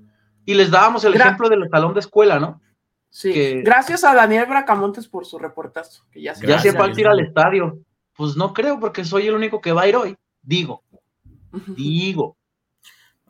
Y 0.44 0.54
les 0.54 0.68
dábamos 0.68 1.04
el 1.04 1.14
ejemplo 1.14 1.48
del 1.48 1.70
salón 1.70 1.94
de 1.94 2.00
escuela, 2.00 2.40
¿no? 2.40 2.60
Sí. 3.08 3.62
Gracias 3.62 4.02
a 4.02 4.16
Daniel 4.16 4.46
Bracamontes 4.46 5.06
por 5.06 5.26
su 5.26 5.38
reportazo. 5.38 6.04
Que 6.10 6.22
ya 6.22 6.34
se 6.34 6.44
ya 6.44 6.58
se 6.58 6.70
ir 6.96 7.06
al 7.06 7.20
estadio. 7.20 7.78
Pues 8.16 8.34
no 8.34 8.52
creo, 8.52 8.80
porque 8.80 9.04
soy 9.04 9.28
el 9.28 9.36
único 9.36 9.60
que 9.60 9.70
va 9.70 9.82
a 9.82 9.86
ir 9.86 9.94
hoy. 9.94 10.16
Digo. 10.42 10.82
Digo. 11.68 12.36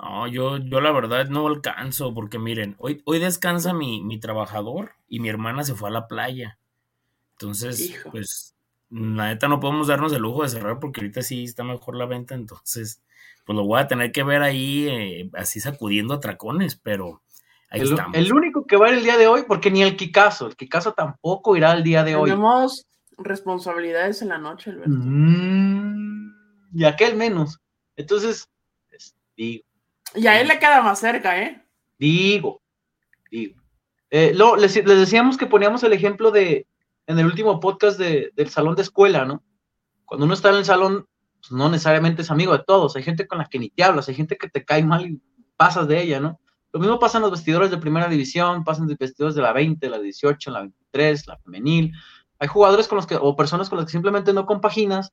No, 0.03 0.27
yo, 0.27 0.57
yo 0.57 0.81
la 0.81 0.93
verdad 0.93 1.29
no 1.29 1.47
alcanzo, 1.47 2.15
porque 2.15 2.39
miren, 2.39 2.75
hoy, 2.79 3.03
hoy 3.05 3.19
descansa 3.19 3.75
mi, 3.75 4.03
mi 4.03 4.19
trabajador 4.19 4.93
y 5.09 5.21
mi 5.21 5.29
hermana 5.29 5.63
se 5.63 5.75
fue 5.75 5.91
a 5.91 5.93
la 5.93 6.09
playa. 6.09 6.59
Entonces, 7.33 8.01
pues 8.11 8.55
la 8.89 9.29
neta 9.29 9.47
no 9.49 9.61
podemos 9.61 9.89
darnos 9.89 10.13
el 10.13 10.23
lujo 10.23 10.43
de 10.43 10.49
cerrar 10.49 10.81
porque 10.81 11.01
ahorita 11.01 11.23
sí 11.23 11.45
está 11.45 11.65
mejor 11.65 11.97
la 11.97 12.07
venta, 12.07 12.35
entonces 12.35 13.03
pues 13.45 13.57
lo 13.57 13.65
voy 13.65 13.81
a 13.81 13.89
tener 13.89 14.13
que 14.13 14.23
ver 14.23 14.43
ahí 14.43 14.89
eh, 14.89 15.31
así 15.35 15.61
sacudiendo 15.61 16.15
atracones, 16.15 16.77
pero 16.77 17.23
ahí 17.69 17.81
el, 17.81 17.91
estamos. 17.91 18.17
El 18.17 18.33
único 18.33 18.67
que 18.67 18.77
va 18.77 18.87
a 18.87 18.91
ir 18.91 18.99
el 18.99 19.05
día 19.05 19.17
de 19.17 19.27
hoy, 19.27 19.45
porque 19.47 19.71
ni 19.71 19.83
el 19.83 19.97
Kikazo, 19.97 20.47
el 20.47 20.57
Kikazo 20.57 20.93
tampoco 20.93 21.57
irá 21.57 21.73
el 21.73 21.83
día 21.83 22.05
de 22.05 22.17
hoy. 22.17 22.31
Tenemos 22.31 22.87
responsabilidades 23.19 24.23
en 24.23 24.29
la 24.29 24.39
noche, 24.39 24.71
Alberto. 24.71 24.91
Mm, 24.93 26.33
y 26.75 26.85
aquel 26.85 27.17
menos. 27.17 27.61
Entonces, 27.97 28.49
digo. 29.37 29.65
Y 30.15 30.27
a 30.27 30.41
él 30.41 30.49
le 30.49 30.59
queda 30.59 30.83
más 30.83 30.99
cerca, 30.99 31.41
¿eh? 31.41 31.63
Digo, 31.99 32.63
digo. 33.31 33.61
Eh, 34.11 34.35
les 34.59 34.75
decíamos 34.75 35.37
que 35.37 35.47
poníamos 35.47 35.83
el 35.85 35.93
ejemplo 35.93 36.31
de, 36.31 36.67
en 37.07 37.19
el 37.19 37.27
último 37.27 37.61
podcast 37.61 37.99
del 37.99 38.51
salón 38.51 38.75
de 38.75 38.83
escuela, 38.83 39.25
¿no? 39.25 39.43
Cuando 40.05 40.27
uno 40.27 40.35
está 40.35 40.51
en 40.51 40.57
el 40.57 40.65
salón, 40.65 41.07
pues, 41.41 41.53
no 41.53 41.69
necesariamente 41.69 42.23
es 42.23 42.31
amigo 42.31 42.53
de 42.53 42.65
todos, 42.67 42.97
hay 42.97 43.03
gente 43.03 43.27
con 43.27 43.39
la 43.39 43.47
que 43.47 43.59
ni 43.59 43.71
te 43.71 43.85
hablas, 43.85 44.09
hay 44.09 44.15
gente 44.15 44.37
que 44.37 44.49
te 44.49 44.65
cae 44.65 44.83
mal 44.83 45.07
y 45.07 45.21
pasas 45.57 45.87
de 45.87 46.03
ella, 46.03 46.21
¿no? 46.21 46.41
Lo 46.73 46.81
mismo 46.81 46.99
pasa 46.99 47.19
en 47.19 47.23
los 47.23 47.33
vestidores 47.33 47.71
de 47.71 47.79
primera 47.79 48.09
división, 48.09 48.65
pasan 48.65 48.89
los 48.89 48.97
vestidores 48.97 49.35
de 49.35 49.43
la 49.43 49.53
20, 49.53 49.91
la 49.91 49.99
18, 49.99 50.51
la 50.51 50.61
23, 50.61 51.27
la 51.27 51.37
femenil. 51.39 51.93
Hay 52.39 52.49
jugadores 52.49 52.87
con 52.87 52.97
los 52.97 53.07
que, 53.07 53.17
o 53.17 53.35
personas 53.35 53.69
con 53.69 53.79
las 53.79 53.87
que 53.87 53.93
simplemente 53.93 54.33
no 54.33 54.47
compaginas, 54.47 55.13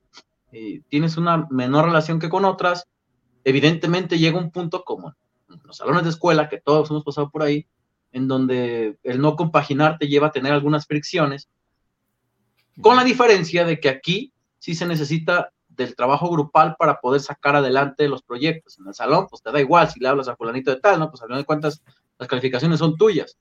y 0.52 0.82
tienes 0.82 1.18
una 1.18 1.48
menor 1.50 1.86
relación 1.86 2.20
que 2.20 2.30
con 2.30 2.46
otras. 2.46 2.88
Evidentemente 3.48 4.20
llega 4.20 4.38
un 4.38 4.52
punto 4.52 4.84
como 4.84 5.16
en 5.50 5.62
los 5.64 5.78
salones 5.78 6.04
de 6.04 6.10
escuela, 6.10 6.50
que 6.50 6.60
todos 6.60 6.90
hemos 6.92 7.06
pasado 7.06 7.30
por 7.30 7.44
ahí, 7.44 7.66
en 8.12 8.28
donde 8.28 9.00
el 9.04 9.22
no 9.22 9.38
compaginar 9.38 9.98
te 9.98 10.10
lleva 10.10 10.28
a 10.28 10.32
tener 10.34 10.52
algunas 10.52 10.86
fricciones 10.86 11.48
con 12.82 12.98
la 12.98 13.06
diferencia 13.06 13.64
de 13.64 13.80
que 13.80 13.88
aquí 13.88 14.34
sí 14.60 14.76
se 14.76 14.86
necesita 14.86 15.54
del 15.70 15.96
trabajo 15.96 16.30
grupal 16.30 16.76
para 16.78 17.00
poder 17.00 17.22
sacar 17.22 17.56
adelante 17.56 18.10
los 18.10 18.22
proyectos. 18.22 18.80
En 18.80 18.88
el 18.88 18.94
salón, 18.94 19.28
pues 19.30 19.42
te 19.42 19.50
da 19.50 19.62
igual 19.62 19.90
si 19.90 20.02
le 20.02 20.10
hablas 20.10 20.28
a 20.28 20.36
fulanito 20.36 20.72
de 20.72 20.82
tal, 20.82 21.00
¿no? 21.00 21.10
Pues 21.10 21.22
al 21.22 21.30
final 21.30 21.44
de 21.44 21.46
cuentas, 21.46 21.82
las 22.20 22.28
calificaciones 22.28 22.80
son 22.80 22.98
tuyas. 22.98 23.38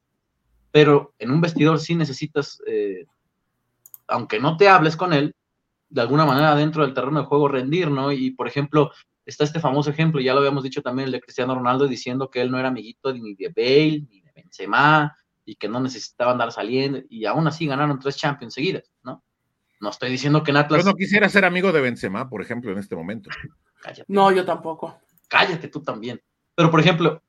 Pero 0.71 1.15
en 1.19 1.33
un 1.33 1.41
vestidor 1.41 1.81
sí 1.81 1.97
necesitas, 1.97 2.63
eh, 2.69 3.07
aunque 4.07 4.39
no 4.39 4.57
te 4.57 4.69
hables 4.69 4.97
con 4.97 5.13
él, 5.13 5.35
de 5.89 6.01
alguna 6.01 6.25
manera 6.25 6.55
dentro 6.55 6.85
del 6.85 6.95
terreno 6.95 7.23
de 7.23 7.27
juego 7.27 7.49
rendir, 7.49 7.91
¿no? 7.91 8.13
Y 8.13 8.31
por 8.31 8.47
ejemplo, 8.47 8.93
está 9.27 9.45
este 9.45 9.61
famoso 9.61 9.91
ejemplo, 9.91 10.21
ya 10.21 10.33
lo 10.33 10.39
habíamos 10.39 10.63
dicho 10.63 10.83
también, 10.83 11.07
el 11.07 11.13
de 11.13 11.21
Cristiano 11.21 11.55
Ronaldo 11.55 11.89
diciendo 11.89 12.31
que 12.31 12.41
él 12.41 12.51
no 12.51 12.59
era 12.59 12.69
amiguito 12.69 13.13
ni 13.13 13.35
de 13.35 13.49
Bale, 13.49 14.07
ni 14.09 14.21
de 14.21 14.33
Benzema, 14.33 15.17
y 15.45 15.57
que 15.57 15.69
no 15.69 15.81
necesitaba 15.81 16.33
andar 16.33 16.53
saliendo, 16.53 17.01
y 17.11 17.25
aún 17.27 17.47
así 17.47 17.67
ganaron 17.67 17.99
tres 17.99 18.17
Champions 18.17 18.55
seguidas, 18.55 18.91
¿no? 19.03 19.23
No 19.81 19.91
estoy 19.91 20.11
diciendo 20.11 20.43
que 20.43 20.53
en 20.53 20.57
Atlas. 20.59 20.85
Yo 20.85 20.91
no 20.91 20.97
quisiera 20.97 21.29
ser 21.29 21.45
amigo 21.45 21.71
de 21.71 21.81
Benzema, 21.81 22.31
por 22.31 22.41
ejemplo, 22.41 22.73
en 22.73 22.79
este 22.79 22.97
momento. 22.97 23.29
Cállate. 23.83 24.05
No, 24.09 24.33
yo 24.33 24.45
tampoco. 24.45 24.99
Cállate 25.29 25.69
tú 25.69 25.83
también. 25.83 26.21
Pero, 26.55 26.71
por 26.71 26.81
ejemplo, 26.81 27.23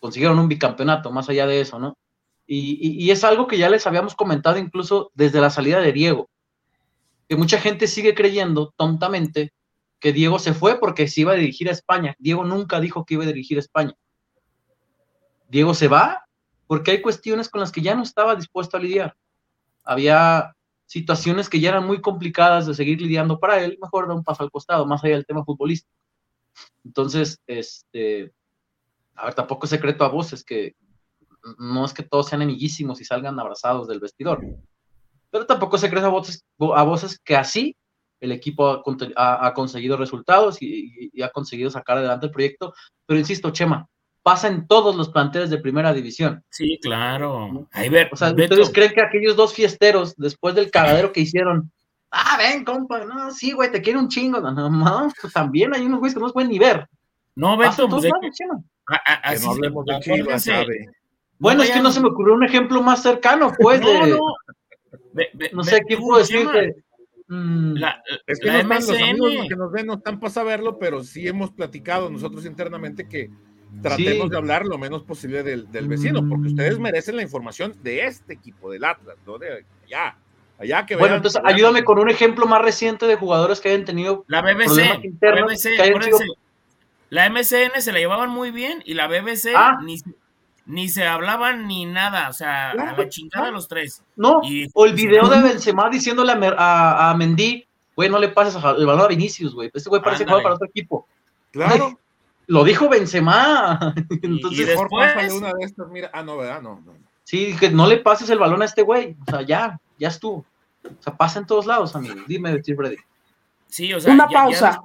consiguieron 0.00 0.38
un 0.38 0.48
bicampeonato, 0.48 1.10
más 1.10 1.28
allá 1.28 1.46
de 1.46 1.60
eso, 1.60 1.78
¿no? 1.78 1.98
Y, 2.46 3.02
y, 3.02 3.10
es 3.10 3.24
algo 3.24 3.46
que 3.46 3.56
ya 3.56 3.70
les 3.70 3.86
habíamos 3.86 4.14
comentado 4.14 4.58
incluso 4.58 5.10
desde 5.14 5.40
la 5.40 5.48
salida 5.48 5.80
de 5.80 5.92
Diego. 5.92 6.28
que 7.26 7.36
mucha 7.36 7.58
gente 7.58 7.86
sigue 7.86 8.14
creyendo 8.14 8.74
tontamente 8.76 9.54
que 10.04 10.12
Diego 10.12 10.38
se 10.38 10.52
fue 10.52 10.78
porque 10.78 11.08
se 11.08 11.22
iba 11.22 11.32
a 11.32 11.36
dirigir 11.36 11.66
a 11.70 11.72
España. 11.72 12.14
Diego 12.18 12.44
nunca 12.44 12.78
dijo 12.78 13.06
que 13.06 13.14
iba 13.14 13.24
a 13.24 13.26
dirigir 13.26 13.56
a 13.56 13.60
España. 13.60 13.94
Diego 15.48 15.72
se 15.72 15.88
va 15.88 16.26
porque 16.66 16.90
hay 16.90 17.00
cuestiones 17.00 17.48
con 17.48 17.62
las 17.62 17.72
que 17.72 17.80
ya 17.80 17.94
no 17.94 18.02
estaba 18.02 18.36
dispuesto 18.36 18.76
a 18.76 18.80
lidiar. 18.80 19.16
Había 19.82 20.54
situaciones 20.84 21.48
que 21.48 21.58
ya 21.58 21.70
eran 21.70 21.86
muy 21.86 22.02
complicadas 22.02 22.66
de 22.66 22.74
seguir 22.74 23.00
lidiando 23.00 23.40
para 23.40 23.64
él, 23.64 23.78
mejor 23.80 24.06
da 24.06 24.12
un 24.12 24.22
paso 24.22 24.42
al 24.42 24.50
costado, 24.50 24.84
más 24.84 25.02
allá 25.02 25.14
del 25.14 25.24
tema 25.24 25.42
futbolístico. 25.42 25.96
Entonces, 26.84 27.40
este, 27.46 28.34
a 29.14 29.24
ver, 29.24 29.34
tampoco 29.34 29.64
es 29.64 29.70
secreto 29.70 30.04
a 30.04 30.08
voces 30.08 30.44
que 30.44 30.76
no 31.58 31.82
es 31.82 31.94
que 31.94 32.02
todos 32.02 32.28
sean 32.28 32.42
amiguísimos 32.42 33.00
y 33.00 33.06
salgan 33.06 33.40
abrazados 33.40 33.88
del 33.88 34.00
vestidor, 34.00 34.44
pero 35.30 35.46
tampoco 35.46 35.76
es 35.76 35.80
secreto 35.80 36.08
a 36.08 36.10
voces, 36.10 36.44
a 36.74 36.82
voces 36.82 37.18
que 37.18 37.36
así 37.36 37.74
el 38.24 38.32
equipo 38.32 38.82
ha, 39.16 39.54
conseguido 39.54 39.96
resultados 39.96 40.60
y, 40.60 41.10
y, 41.12 41.22
ha 41.22 41.30
conseguido 41.30 41.70
sacar 41.70 41.98
adelante 41.98 42.26
el 42.26 42.32
proyecto. 42.32 42.74
Pero 43.06 43.20
insisto, 43.20 43.50
Chema, 43.50 43.88
pasa 44.24 44.48
en 44.48 44.66
todos 44.66 44.96
los 44.96 45.10
planteles 45.10 45.50
de 45.50 45.58
primera 45.58 45.92
división. 45.92 46.42
Sí, 46.48 46.78
claro. 46.82 47.68
Ahí 47.72 47.90
ver, 47.90 48.08
o 48.10 48.16
sea, 48.16 48.30
¿ustedes 48.30 48.70
creen 48.72 48.92
que 48.94 49.02
aquellos 49.02 49.36
dos 49.36 49.52
fiesteros, 49.52 50.16
después 50.16 50.54
del 50.54 50.70
cagadero 50.70 51.12
que 51.12 51.20
hicieron, 51.20 51.70
ah, 52.10 52.36
ven, 52.38 52.64
compa, 52.64 53.04
no, 53.04 53.30
sí, 53.30 53.52
güey, 53.52 53.70
te 53.70 53.82
quiero 53.82 54.00
un 54.00 54.08
chingo, 54.08 54.40
no, 54.40 54.50
no, 54.50 54.70
no 54.70 55.12
pues 55.20 55.32
también 55.32 55.74
hay 55.74 55.84
unos 55.84 56.00
güeyes 56.00 56.14
que 56.14 56.20
no 56.20 56.28
se 56.28 56.32
pueden 56.32 56.50
ni 56.50 56.58
ver. 56.58 56.88
No, 57.36 57.56
Beto, 57.58 57.88
pues, 57.88 58.04
que, 58.04 59.40
no 59.42 59.50
hablemos 59.50 59.84
de 59.84 60.00
Chivas, 60.00 60.44
¿sabe? 60.44 60.86
Bueno, 61.38 61.62
es 61.62 61.70
que 61.70 61.80
no 61.80 61.90
se 61.90 62.00
me 62.00 62.08
ocurrió 62.08 62.34
un 62.34 62.44
ejemplo 62.44 62.80
más 62.82 63.02
cercano, 63.02 63.52
pues, 63.58 63.80
no, 63.80 64.06
de... 64.06 64.18
No, 65.52 65.62
sé 65.62 65.82
qué 65.86 65.96
puedo 65.96 66.18
decirte. 66.18 66.76
Mm, 67.26 67.76
es 68.26 68.38
que 68.38 68.50
no 68.50 68.62
los 68.62 68.90
amigos 68.90 69.32
que 69.48 69.56
nos 69.56 69.72
ven 69.72 69.86
no 69.86 69.94
están 69.94 70.20
para 70.20 70.32
saberlo, 70.32 70.78
pero 70.78 71.02
sí 71.02 71.26
hemos 71.26 71.50
platicado 71.50 72.10
nosotros 72.10 72.44
internamente 72.44 73.08
que 73.08 73.30
tratemos 73.82 74.30
de 74.30 74.36
hablar 74.36 74.66
lo 74.66 74.78
menos 74.78 75.02
posible 75.02 75.42
del, 75.42 75.88
vecino, 75.88 76.28
porque 76.28 76.48
ustedes 76.48 76.78
merecen 76.78 77.16
la 77.16 77.22
información 77.22 77.74
de 77.82 78.04
este 78.04 78.34
equipo, 78.34 78.70
del 78.70 78.84
Atlas, 78.84 79.16
no 79.26 79.38
de 79.38 79.64
allá. 79.86 80.16
allá 80.58 80.86
que 80.86 80.96
bueno, 80.96 81.16
entonces 81.16 81.40
ayúdame 81.44 81.82
con 81.82 81.98
un 81.98 82.10
ejemplo 82.10 82.46
más 82.46 82.62
reciente 82.62 83.06
de 83.06 83.16
jugadores 83.16 83.60
que 83.60 83.70
hayan 83.70 83.84
tenido 83.84 84.24
la 84.28 84.42
BBC, 84.42 85.02
internos, 85.02 85.64
la, 85.64 85.84
BBC 85.86 86.24
la 87.10 87.30
MCN 87.30 87.80
se 87.80 87.92
la 87.92 87.98
llevaban 87.98 88.30
muy 88.30 88.50
bien 88.50 88.82
y 88.84 88.94
la 88.94 89.06
BBC 89.06 89.54
ah. 89.56 89.78
ni, 89.82 89.98
se 90.88 91.06
hablaban 91.06 91.66
ni 91.66 91.84
nada, 91.84 92.28
o 92.28 92.32
sea, 92.32 92.70
a 92.70 92.74
la 92.74 93.08
chingada 93.08 93.50
los 93.50 93.68
tres. 93.68 94.02
No, 94.16 94.38
o 94.38 94.42
el 94.42 94.70
pues, 94.72 94.94
video 94.94 95.28
de 95.28 95.42
Benzema 95.42 95.90
diciéndole 95.90 96.32
a, 96.32 97.10
a, 97.10 97.16
Mendy, 97.16 97.66
güey, 97.94 98.08
no 98.08 98.18
le 98.18 98.28
pases 98.28 98.54
el 98.56 98.86
balón 98.86 99.00
a 99.00 99.06
Vinicius, 99.08 99.54
güey, 99.54 99.70
este 99.72 99.88
güey 99.88 100.02
parece 100.02 100.24
que 100.24 100.30
juega 100.30 100.42
para 100.42 100.54
otro 100.54 100.68
equipo. 100.68 101.06
Claro. 101.50 101.98
Lo 102.46 102.64
dijo 102.64 102.88
Benzema. 102.88 103.94
Entonces, 104.22 104.60
y 104.60 104.64
después, 104.64 105.32
una 105.32 105.52
de 105.54 105.64
estas, 105.64 105.88
mira, 105.88 106.10
ah, 106.12 106.22
no, 106.22 106.36
¿verdad? 106.36 106.60
No, 106.60 106.82
no. 106.84 106.92
Sí, 107.22 107.56
que 107.58 107.70
no 107.70 107.86
le 107.86 107.98
pases 107.98 108.28
el 108.28 108.38
balón 108.38 108.60
a 108.60 108.66
este 108.66 108.82
güey. 108.82 109.16
O 109.26 109.30
sea, 109.30 109.42
ya, 109.42 109.80
ya 109.98 110.08
estuvo. 110.08 110.44
O 110.84 111.02
sea, 111.02 111.16
pasa 111.16 111.38
en 111.38 111.46
todos 111.46 111.64
lados, 111.64 111.96
amigo. 111.96 112.16
Dime, 112.26 112.52
decir 112.52 112.76
Freddy. 112.76 112.96
Sí, 113.68 113.92
o 113.94 114.00
sea, 114.00 114.12
una 114.12 114.28
pausa. 114.28 114.82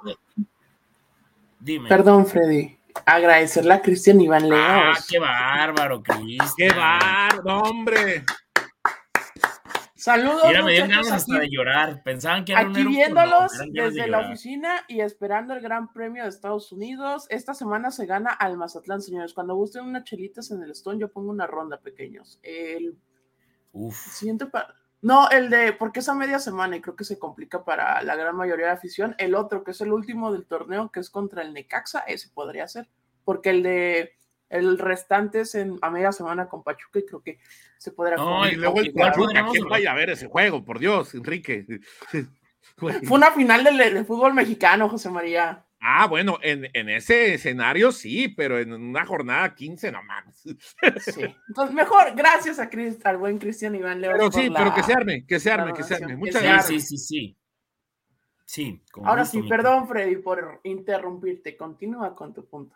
Dime. 1.59 1.89
Perdón, 1.89 2.25
Freddy. 2.25 2.78
Agradecerle 3.05 3.73
a 3.73 3.81
Cristian 3.81 4.21
Iván 4.21 4.49
León. 4.49 4.61
Ah, 4.61 4.97
qué 5.07 5.19
bárbaro, 5.19 6.01
Cristian. 6.03 6.49
Qué 6.57 6.69
bárbaro, 6.69 7.59
hombre. 7.61 8.23
Saludos. 9.99 10.43
Mira, 10.47 10.63
me 10.63 10.71
dieron 10.71 10.89
ganas 10.89 11.11
hasta 11.11 11.39
de 11.39 11.49
llorar. 11.49 12.01
Pensaban 12.03 12.45
que 12.45 12.53
era 12.53 12.61
Aquí 12.61 12.85
viéndolos 12.85 13.51
desde 13.71 14.07
la 14.07 14.21
oficina 14.21 14.85
y 14.87 15.01
esperando 15.01 15.53
el 15.53 15.59
Gran 15.59 15.91
Premio 15.91 16.23
de 16.23 16.29
Estados 16.29 16.71
Unidos. 16.71 17.27
Esta 17.29 17.53
semana 17.53 17.91
se 17.91 18.05
gana 18.05 18.31
al 18.31 18.55
Mazatlán, 18.55 19.01
señores. 19.01 19.33
Cuando 19.33 19.55
gusten 19.55 19.83
unas 19.83 20.05
chelitas 20.05 20.51
en 20.51 20.63
el 20.63 20.71
Stone, 20.71 21.01
yo 21.01 21.11
pongo 21.11 21.31
una 21.31 21.47
ronda, 21.47 21.81
pequeños. 21.81 22.39
El 22.43 22.97
Uf. 23.73 23.95
siguiente 24.13 24.45
No, 25.01 25.29
el 25.29 25.49
de, 25.49 25.73
porque 25.73 25.99
esa 26.01 26.13
media 26.13 26.39
semana 26.39 26.75
y 26.75 26.81
creo 26.81 26.95
que 26.95 27.05
se 27.05 27.17
complica 27.17 27.63
para 27.63 28.01
la 28.03 28.15
gran 28.15 28.35
mayoría 28.35 28.67
de 28.67 28.71
afición. 28.73 29.15
El 29.17 29.33
otro, 29.33 29.63
que 29.63 29.71
es 29.71 29.81
el 29.81 29.93
último 29.93 30.31
del 30.31 30.45
torneo, 30.45 30.91
que 30.91 30.99
es 30.99 31.09
contra 31.09 31.41
el 31.41 31.53
Necaxa, 31.53 31.99
ese 31.99 32.29
podría 32.29 32.67
ser. 32.67 32.89
Porque 33.23 33.51
el 33.51 33.63
de 33.63 34.13
el 34.49 34.79
restante 34.79 35.41
es 35.41 35.55
en, 35.55 35.77
a 35.81 35.89
media 35.91 36.11
semana 36.11 36.47
con 36.47 36.63
Pachuca 36.63 36.99
y 36.99 37.05
creo 37.05 37.21
que 37.21 37.39
se 37.77 37.91
podrá. 37.91 38.17
No, 38.17 38.47
y 38.47 38.55
luego 38.55 38.79
el 38.81 38.91
Pachuca, 38.91 39.45
¿quién 39.51 39.67
vaya 39.69 39.91
a 39.91 39.95
ver 39.95 40.09
ese 40.09 40.27
juego? 40.27 40.65
Por 40.65 40.79
Dios, 40.79 41.13
Enrique. 41.13 41.65
Fue 42.75 42.93
una 43.09 43.31
final 43.31 43.63
del, 43.63 44.05
fútbol 44.05 44.33
mexicano, 44.33 44.89
José 44.89 45.09
María. 45.09 45.65
Ah, 45.81 46.07
bueno, 46.07 46.39
en, 46.41 46.69
en, 46.73 46.89
ese 46.89 47.35
escenario 47.35 47.91
sí, 47.93 48.27
pero 48.27 48.59
en 48.59 48.73
una 48.73 49.05
jornada 49.05 49.55
15 49.55 49.91
no 49.91 50.03
mames. 50.03 50.43
Sí. 50.99 51.21
Entonces, 51.47 51.73
mejor, 51.73 52.13
gracias 52.15 52.59
a 52.59 52.69
Chris, 52.69 52.97
al 53.05 53.17
buen 53.17 53.37
Cristian 53.37 53.75
Iván 53.75 54.01
León. 54.01 54.15
Pero 54.17 54.31
sí, 54.31 54.51
pero 54.55 54.73
que 54.73 54.83
se 54.83 54.93
arme, 54.93 55.25
que 55.25 55.39
se 55.39 55.51
arme, 55.51 55.73
que 55.73 55.83
se 55.83 55.95
arme. 55.95 56.17
Muchas 56.17 56.43
gracias. 56.43 56.87
Sí, 56.87 56.97
sí, 56.97 56.97
sí. 56.97 57.37
Sí. 58.45 58.83
Ahora 59.03 59.25
sí, 59.25 59.43
perdón, 59.43 59.87
Freddy, 59.87 60.17
por 60.17 60.59
interrumpirte. 60.63 61.55
Continúa 61.55 62.15
con 62.15 62.33
tu 62.33 62.49
punto. 62.49 62.75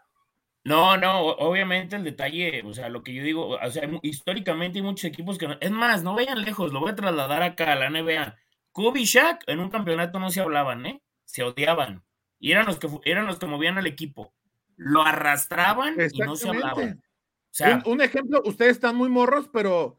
No, 0.66 0.96
no, 0.96 1.20
obviamente 1.20 1.98
el 1.98 2.06
detalle, 2.06 2.64
o 2.64 2.74
sea, 2.74 2.88
lo 2.88 3.04
que 3.04 3.14
yo 3.14 3.22
digo, 3.24 3.50
o 3.50 3.72
sea, 3.72 3.90
históricamente 4.02 4.80
hay 4.80 4.84
muchos 4.84 5.04
equipos 5.04 5.38
que 5.38 5.48
no, 5.48 5.58
es 5.60 5.72
más, 5.72 6.04
no 6.04 6.16
vayan 6.16 6.42
lejos, 6.42 6.72
lo 6.72 6.80
voy 6.80 6.92
a 6.92 6.96
trasladar 6.96 7.44
acá 7.44 7.74
a 7.74 7.76
la 7.76 7.90
NBA. 7.90 8.38
Kobe 8.72 9.02
y 9.02 9.06
Shaq 9.06 9.44
en 9.48 9.60
un 9.60 9.70
campeonato 9.70 10.20
no 10.20 10.30
se 10.30 10.40
hablaban, 10.40 10.86
¿eh? 10.86 11.02
Se 11.26 11.44
odiaban. 11.44 12.04
Y 12.44 12.52
eran 12.52 12.66
los 12.66 12.78
que 12.78 12.90
eran 13.06 13.26
los 13.26 13.40
que 13.40 13.46
movían 13.46 13.78
al 13.78 13.88
equipo. 13.88 14.34
Lo 14.76 15.02
arrastraban 15.02 15.96
y 16.12 16.20
no 16.20 16.36
se 16.36 16.50
hablaban. 16.50 17.02
O 17.02 17.50
sea, 17.52 17.82
un, 17.86 18.02
ejemplo, 18.02 18.42
ustedes 18.44 18.74
están 18.74 18.98
muy 18.98 19.08
morros, 19.08 19.50
pero 19.54 19.98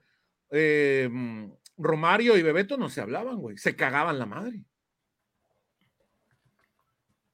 eh, 0.51 1.09
Romario 1.79 2.37
y 2.37 2.43
Bebeto 2.43 2.77
no 2.77 2.91
se 2.91 3.01
hablaban, 3.01 3.39
güey. 3.39 3.57
Se 3.57 3.75
cagaban 3.75 4.19
la 4.19 4.27
madre. 4.27 4.63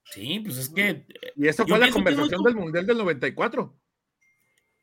Sí, 0.05 0.39
pues 0.45 0.57
es 0.57 0.69
que. 0.69 1.05
Y 1.35 1.45
esa 1.45 1.67
fue 1.67 1.77
la 1.77 1.91
conversación 1.91 2.41
del 2.43 2.55
Mundial 2.55 2.85
del 2.85 2.99
94. 2.99 3.77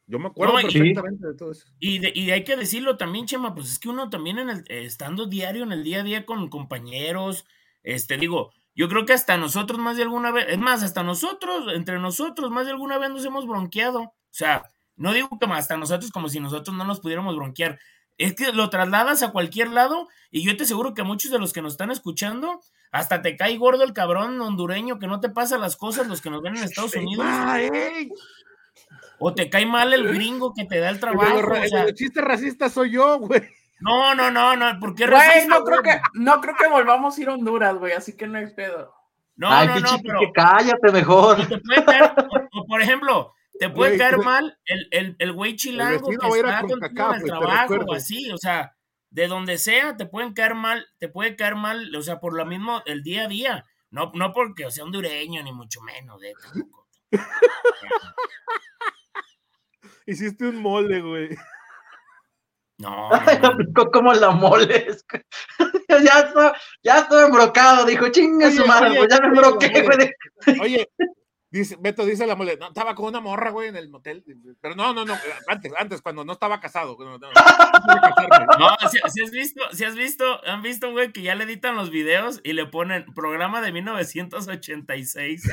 Yo 0.09 0.19
me 0.19 0.29
acuerdo 0.29 0.57
perfectamente 0.57 1.27
de 1.27 1.35
todo 1.37 1.53
eso. 1.53 1.69
Y, 1.79 2.01
de, 2.01 2.13
y 2.15 2.33
hay 2.33 2.45
que 2.45 2.57
decirlo 2.57 2.99
también, 2.99 3.25
Chema, 3.25 3.55
pues 3.55 3.73
es 3.73 3.79
que 3.79 3.89
uno 3.89 4.11
también 4.11 4.39
en 4.41 4.51
el, 4.51 4.65
estando 4.69 5.25
diario 5.25 5.63
en 5.63 5.73
el 5.73 5.85
día 5.85 6.01
a 6.01 6.05
día 6.05 6.27
con 6.27 6.51
compañeros, 6.51 7.47
este, 7.83 8.19
digo, 8.19 8.53
yo 8.79 8.89
creo 8.89 9.05
que 9.05 9.13
hasta 9.13 9.37
nosotros 9.37 9.81
más 9.81 9.97
de 9.97 10.05
alguna 10.05 10.31
vez, 10.31 10.47
es 10.51 10.59
más, 10.59 10.85
hasta 10.85 11.03
nosotros, 11.03 11.65
entre 11.75 11.99
nosotros, 11.99 12.53
más 12.53 12.65
de 12.65 12.71
alguna 12.71 12.97
vez 12.97 13.11
nos 13.11 13.25
hemos 13.25 13.45
bronqueado. 13.45 14.03
O 14.03 14.15
sea, 14.31 14.63
no 14.95 15.13
digo 15.13 15.37
que 15.37 15.47
hasta 15.47 15.77
nosotros 15.77 16.13
como 16.13 16.29
si 16.29 16.39
nosotros 16.39 16.77
no 16.77 16.85
nos 16.85 17.01
pudiéramos 17.01 17.35
bronquear. 17.35 17.81
Es 18.19 18.37
que 18.37 18.53
lo 18.53 18.71
trasladas 18.71 19.25
a 19.25 19.33
cualquier 19.33 19.71
lado 19.71 20.07
y 20.31 20.47
yo 20.47 20.57
te 20.57 20.63
aseguro 20.63 20.95
que 20.95 21.03
muchos 21.03 21.33
de 21.33 21.41
los 21.41 21.53
que 21.53 21.61
nos 21.61 21.73
están 21.73 21.91
escuchando 21.91 22.61
hasta 22.93 23.21
te 23.21 23.37
cae 23.37 23.59
gordo 23.59 23.83
el 23.83 23.93
cabrón 23.93 24.41
hondureño 24.41 25.01
que 25.01 25.09
no 25.09 25.19
te 25.19 25.29
pasa 25.29 25.59
las 25.59 25.75
cosas 25.75 26.07
los 26.07 26.21
que 26.21 26.31
nos 26.31 26.41
ven 26.41 26.57
en 26.57 26.63
Estados 26.63 26.95
Unidos. 26.95 27.27
O 29.19 29.35
te 29.35 29.51
cae 29.51 29.67
mal 29.67 29.93
el 29.93 30.07
gringo 30.07 30.55
que 30.55 30.67
te 30.67 30.79
da 30.79 30.91
el 30.91 31.01
trabajo. 31.01 31.53
El, 31.53 31.95
chiste 31.95 32.21
racista 32.21 32.69
soy 32.69 32.93
yo, 32.93 33.19
güey. 33.19 33.43
No, 33.81 34.15
no, 34.15 34.31
no, 34.31 34.57
no, 34.57 34.81
¿por 34.81 34.95
qué 34.95 35.07
Güey, 35.07 35.47
no 35.47 35.63
creo 35.65 35.83
que, 35.83 36.01
no 36.15 36.41
creo 36.41 36.57
que 36.57 36.69
volvamos 36.69 37.17
a 37.17 37.21
ir 37.21 37.29
a 37.29 37.35
Honduras, 37.35 37.77
güey, 37.77 37.93
así 37.93 38.17
que 38.17 38.27
no 38.27 38.39
hay 38.39 38.53
pedo. 38.55 38.93
No, 39.37 39.65
no, 39.67 39.79
no, 39.79 39.99
pero 40.03 40.21
cállate 40.35 40.91
mejor. 40.91 41.39
o, 42.53 42.67
por 42.67 42.83
ejemplo, 42.83 43.33
te 43.59 43.71
puede 43.71 43.97
caer 43.97 44.19
mal 44.19 44.59
el, 44.65 44.89
el, 44.91 45.17
el 45.19 45.33
güey 45.33 45.55
chilango 45.55 46.09
que 46.09 46.15
está 46.15 47.09
en 47.09 47.15
el 47.15 47.25
trabajo 47.25 47.75
o 47.87 47.95
así, 47.95 48.33
o 48.33 48.39
sea, 48.39 48.75
de 49.11 49.29
donde 49.29 49.59
sea 49.59 49.97
te 49.97 50.07
pueden 50.07 50.33
caer 50.33 50.55
mal, 50.57 50.87
te 50.99 51.09
puede 51.09 51.37
caer 51.37 51.55
mal, 51.55 51.95
o 51.95 52.03
sea, 52.03 52.19
por 52.19 52.35
lo 52.35 52.45
mismo 52.47 52.83
el 52.85 53.03
día 53.03 53.25
a 53.25 53.29
día, 53.29 53.65
no, 53.91 54.11
no 54.15 54.33
porque 54.33 54.71
sea 54.71 54.85
hondureño 54.85 55.43
ni 55.43 55.53
mucho 55.53 55.81
menos, 55.83 56.21
de 56.21 56.35
Hiciste 60.07 60.49
un 60.49 60.57
mole, 60.63 61.01
güey. 61.01 61.37
No, 62.81 63.11
no, 63.11 63.91
como 63.91 64.13
la 64.15 64.31
mole. 64.31 64.87
ya, 65.89 66.21
estoy, 66.21 66.53
ya 66.85 66.99
estoy 66.99 67.25
embrocado, 67.25 67.85
dijo, 67.85 68.09
chingue 68.09 68.53
su 68.53 68.65
madre, 68.67 68.97
pues 68.97 69.09
ya 69.11 69.21
me 69.21 69.27
embroqué, 69.29 69.83
güey. 69.83 70.61
Oye, 70.61 70.89
Dice, 71.51 71.79
Beto 71.81 72.05
dice 72.05 72.27
la 72.27 72.37
mole, 72.37 72.59
no, 72.59 72.69
estaba 72.69 72.95
con 72.95 73.07
una 73.07 73.21
morra, 73.21 73.51
güey, 73.51 73.69
en 73.69 73.77
el 73.77 73.89
motel. 73.89 74.23
Pero 74.61 74.75
no, 74.75 74.93
no, 74.93 75.07
no, 75.07 75.17
antes, 75.47 75.73
antes, 75.79 76.03
cuando 76.03 76.23
no 76.23 76.35
estaba 76.35 76.61
casado. 76.61 76.95
No, 76.99 77.17
no, 77.17 77.31
si, 78.91 79.23
has 79.23 79.31
visto, 79.31 79.63
si 79.73 79.85
has 79.85 79.95
visto, 79.95 80.45
han 80.47 80.61
visto, 80.61 80.91
güey, 80.91 81.11
que 81.11 81.23
ya 81.23 81.35
le 81.35 81.45
editan 81.45 81.75
los 81.75 81.89
videos 81.89 82.43
y 82.45 82.53
le 82.53 82.67
ponen 82.67 83.07
programa 83.15 83.63
de 83.63 83.73
1986. 83.73 85.51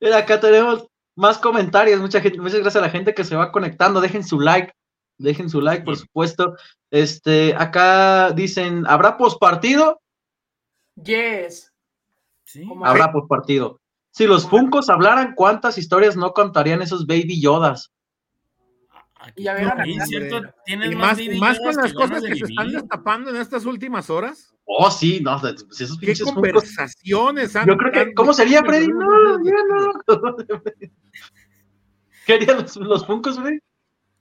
Mira, 0.00 0.18
acá 0.18 0.38
tenemos 0.38 0.86
más 1.16 1.38
comentarios, 1.38 2.00
mucha 2.00 2.20
gente, 2.20 2.38
muchas 2.38 2.60
gracias 2.60 2.82
a 2.82 2.86
la 2.86 2.92
gente 2.92 3.14
que 3.14 3.24
se 3.24 3.34
va 3.34 3.50
conectando, 3.50 4.00
dejen 4.00 4.22
su 4.22 4.38
like, 4.38 4.72
Dejen 5.18 5.48
su 5.48 5.60
like, 5.60 5.84
por 5.84 5.96
supuesto. 5.96 6.56
Este, 6.90 7.54
acá 7.56 8.32
dicen, 8.32 8.84
¿habrá 8.86 9.16
postpartido? 9.16 10.00
Yes. 11.02 11.72
Sí. 12.44 12.68
Habrá 12.84 13.12
postpartido. 13.12 13.80
Si 14.10 14.26
los 14.26 14.48
Funcos 14.48 14.88
hablaran, 14.88 15.34
¿cuántas 15.34 15.78
historias 15.78 16.16
no 16.16 16.32
contarían 16.32 16.82
esos 16.82 17.06
Baby 17.06 17.40
Yodas? 17.40 17.92
Y, 19.34 19.44
ya 19.44 19.58
no, 19.58 20.06
cierto, 20.06 20.42
y 20.66 20.76
más, 20.94 21.18
más 21.38 21.58
con 21.58 21.74
las 21.74 21.92
cosas 21.92 22.22
que, 22.22 22.36
se 22.36 22.44
están 22.44 22.70
destapando 22.70 23.30
en 23.30 23.36
estas 23.36 23.64
últimas 23.64 24.10
horas. 24.10 24.54
Oh, 24.64 24.90
sí, 24.90 25.20
no, 25.20 25.40
pues 25.40 25.80
esos 25.80 25.98
¿Qué 25.98 26.14
conversaciones 26.22 27.54
Yo 27.66 27.76
creo 27.76 27.92
que, 27.92 28.14
¿cómo 28.14 28.32
sería, 28.32 28.62
Freddy? 28.62 28.88
No, 28.88 29.44
ya 29.44 29.54
no. 29.68 30.24
¿Qué 32.26 32.34
harían 32.34 32.58
los, 32.58 32.76
los 32.76 33.06
Funcos, 33.06 33.38
Freddy? 33.38 33.58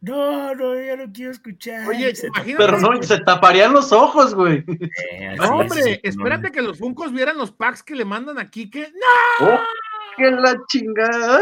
No, 0.02 0.54
no, 0.54 0.80
ya 0.80 0.96
no 0.96 1.12
quiero 1.12 1.32
escuchar. 1.32 1.88
Oye, 1.88 2.14
imagínate. 2.24 2.56
Pero 2.58 2.80
no, 2.80 3.02
se 3.02 3.20
taparían 3.22 3.74
los 3.74 3.92
ojos, 3.92 4.36
güey. 4.36 4.64
Eh, 5.12 5.36
no, 5.36 5.58
hombre, 5.58 6.00
espérate 6.04 6.52
que 6.52 6.62
los 6.62 6.78
Funcos 6.78 7.12
vieran 7.12 7.38
los 7.38 7.52
packs 7.52 7.82
que 7.82 7.96
le 7.96 8.06
mandan 8.06 8.38
aquí, 8.38 8.70
que 8.70 8.82
¡No! 8.82 9.48
Oh, 9.48 9.60
¡Qué 10.16 10.30
la 10.30 10.56
chingada! 10.68 11.40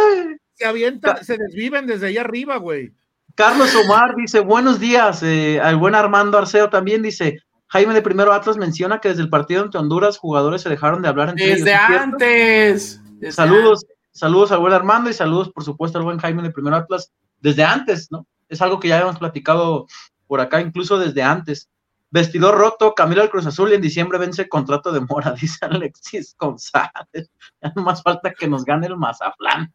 Se 0.53 0.65
avienta, 0.65 1.23
se 1.23 1.37
desviven 1.37 1.87
desde 1.87 2.07
allá 2.07 2.21
arriba, 2.21 2.55
güey. 2.57 2.93
Carlos 3.35 3.73
Omar 3.75 4.15
dice, 4.15 4.39
buenos 4.39 4.79
días. 4.79 5.23
Eh, 5.23 5.59
al 5.59 5.77
buen 5.77 5.95
Armando 5.95 6.37
Arceo 6.37 6.69
también 6.69 7.01
dice, 7.01 7.39
Jaime 7.67 7.93
de 7.93 8.01
Primero 8.01 8.31
Atlas 8.33 8.57
menciona 8.57 8.99
que 8.99 9.09
desde 9.09 9.23
el 9.23 9.29
partido 9.29 9.63
ante 9.63 9.77
Honduras 9.77 10.17
jugadores 10.17 10.61
se 10.61 10.69
dejaron 10.69 11.01
de 11.01 11.07
hablar 11.07 11.29
entre 11.29 11.55
desde 11.55 11.73
Antes. 11.73 13.01
Desde 13.19 13.31
saludos, 13.31 13.85
saludos 14.11 14.51
al 14.51 14.59
buen 14.59 14.73
Armando 14.73 15.09
y 15.09 15.13
saludos, 15.13 15.49
por 15.49 15.63
supuesto, 15.63 15.97
al 15.97 16.03
buen 16.03 16.19
Jaime 16.19 16.43
de 16.43 16.51
Primero 16.51 16.75
Atlas 16.75 17.11
desde 17.41 17.63
antes, 17.63 18.09
¿no? 18.11 18.25
es 18.53 18.61
algo 18.61 18.79
que 18.79 18.87
ya 18.87 18.95
habíamos 18.95 19.19
platicado 19.19 19.87
por 20.27 20.39
acá, 20.39 20.61
incluso 20.61 20.97
desde 20.97 21.23
antes. 21.23 21.69
Vestidor 22.13 22.55
roto, 22.55 22.93
Camilo 22.93 23.21
del 23.21 23.31
Cruz 23.31 23.47
Azul 23.47 23.71
y 23.71 23.73
en 23.73 23.81
diciembre 23.81 24.19
vence 24.19 24.43
el 24.43 24.47
contrato 24.47 24.91
de 24.91 25.01
Mora, 25.01 25.31
dice 25.41 25.65
Alexis 25.65 26.35
González. 26.37 27.31
Ya 27.59 27.73
no 27.75 27.81
más 27.81 28.03
falta 28.03 28.31
que 28.35 28.47
nos 28.47 28.63
gane 28.63 28.85
el 28.85 28.97
Mazaflán. 28.97 29.73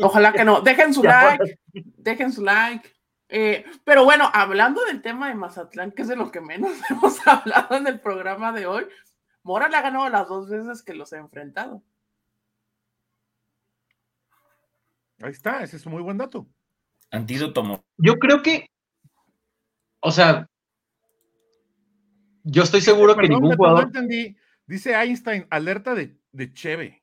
Ojalá 0.00 0.32
que 0.32 0.44
no. 0.44 0.60
Dejen 0.60 0.94
su 0.94 1.02
like. 1.02 1.58
Dejen 1.74 2.32
su 2.32 2.44
like. 2.44 2.88
Eh, 3.28 3.64
pero 3.82 4.04
bueno, 4.04 4.30
hablando 4.32 4.84
del 4.84 5.02
tema 5.02 5.26
de 5.28 5.34
Mazatlán, 5.34 5.90
que 5.90 6.02
es 6.02 6.08
de 6.08 6.14
lo 6.14 6.30
que 6.30 6.40
menos 6.40 6.70
hemos 6.90 7.26
hablado 7.26 7.74
en 7.74 7.88
el 7.88 7.98
programa 7.98 8.52
de 8.52 8.66
hoy, 8.66 8.86
Mora 9.42 9.68
le 9.68 9.76
ha 9.76 9.82
ganado 9.82 10.08
las 10.08 10.28
dos 10.28 10.48
veces 10.48 10.80
que 10.80 10.94
los 10.94 11.12
ha 11.12 11.18
enfrentado. 11.18 11.82
Ahí 15.18 15.32
está, 15.32 15.64
ese 15.64 15.76
es 15.76 15.86
un 15.86 15.92
muy 15.94 16.02
buen 16.02 16.18
dato. 16.18 16.46
Antídoto. 17.10 17.84
Yo 17.96 18.14
creo 18.20 18.42
que, 18.42 18.70
o 19.98 20.12
sea, 20.12 20.48
yo 22.44 22.62
estoy 22.62 22.82
seguro 22.82 23.16
que 23.16 23.28
ningún 23.28 23.56
jugador. 23.56 23.84
entendí. 23.84 24.36
Dice 24.66 24.94
Einstein, 24.94 25.46
alerta 25.50 25.94
de, 25.94 26.16
de 26.32 26.52
Cheve. 26.52 27.02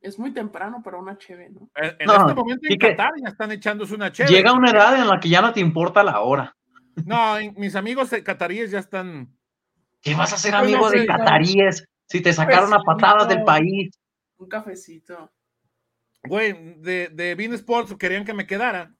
Es 0.00 0.18
muy 0.18 0.32
temprano 0.32 0.82
para 0.82 0.98
una 0.98 1.18
Cheve, 1.18 1.50
¿no? 1.50 1.70
En, 1.74 2.08
este 2.08 2.34
momento 2.34 2.66
en 2.68 2.78
Qatar 2.78 3.10
ya 3.20 3.30
están 3.30 3.50
echándose 3.52 3.94
una 3.94 4.12
Cheve. 4.12 4.30
Llega 4.30 4.52
una 4.52 4.70
edad 4.70 5.00
en 5.00 5.08
la 5.08 5.18
que 5.18 5.28
ya 5.28 5.40
no 5.40 5.52
te 5.52 5.60
importa 5.60 6.04
la 6.04 6.20
hora. 6.20 6.56
No, 7.04 7.34
mis 7.56 7.74
amigos 7.76 8.10
cataríes 8.24 8.70
ya 8.70 8.80
están. 8.80 9.36
¿Qué 10.00 10.14
vas 10.14 10.32
a 10.32 10.36
hacer, 10.36 10.54
amigo 10.54 10.90
de 10.90 11.06
cataríes? 11.06 11.84
Si 12.06 12.20
te 12.20 12.32
sacaron 12.32 12.72
a 12.74 12.82
patadas 12.82 13.28
del 13.28 13.42
país. 13.42 13.90
Un 14.36 14.48
cafecito. 14.48 15.32
Güey, 16.24 16.80
de, 16.80 17.08
de 17.08 17.34
Bean 17.34 17.52
Sports 17.54 17.94
querían 17.98 18.24
que 18.24 18.34
me 18.34 18.46
quedara. 18.46 18.94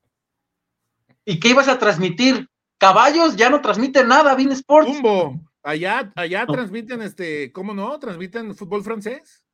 ¿Y 1.25 1.41
qué 1.41 1.49
ibas 1.49 1.69
a 1.69 1.79
transmitir? 1.79 2.49
Caballos 2.79 3.37
ya 3.37 3.51
no 3.51 3.61
transmiten 3.61 4.09
nada, 4.09 4.35
Bean 4.35 4.53
Sports. 4.53 4.93
Tumbo. 4.93 5.41
Allá, 5.63 6.11
allá 6.15 6.47
transmiten 6.47 7.03
este, 7.03 7.53
¿cómo 7.53 7.75
no? 7.75 7.99
Transmiten 7.99 8.55
fútbol 8.55 8.83
francés. 8.83 9.45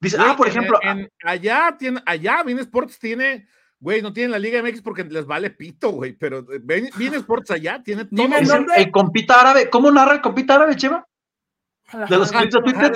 Dice, 0.00 0.16
ah, 0.20 0.34
por 0.36 0.46
ejemplo. 0.46 0.78
allá 1.24 1.76
tiene, 1.78 2.02
allá 2.06 2.42
Bean 2.42 2.58
Sports 2.58 2.98
tiene, 2.98 3.46
güey, 3.78 4.02
no 4.02 4.12
tienen 4.12 4.32
la 4.32 4.38
Liga 4.38 4.62
MX 4.62 4.82
porque 4.82 5.04
les 5.04 5.26
vale 5.26 5.50
pito, 5.50 5.90
güey, 5.90 6.12
pero 6.12 6.44
Bean, 6.62 6.90
Sports 7.14 7.50
allá 7.52 7.82
tiene 7.82 8.04
todo. 8.04 8.28
el 8.76 8.90
compita 8.90 9.40
árabe, 9.40 9.70
¿cómo 9.70 9.90
narra 9.90 10.14
el 10.14 10.20
compita 10.20 10.56
árabe, 10.56 10.76
Chema? 10.76 11.06
De 11.92 12.18
los 12.18 12.32
clips 12.32 12.54
de 12.54 12.62
Twitter. 12.62 12.92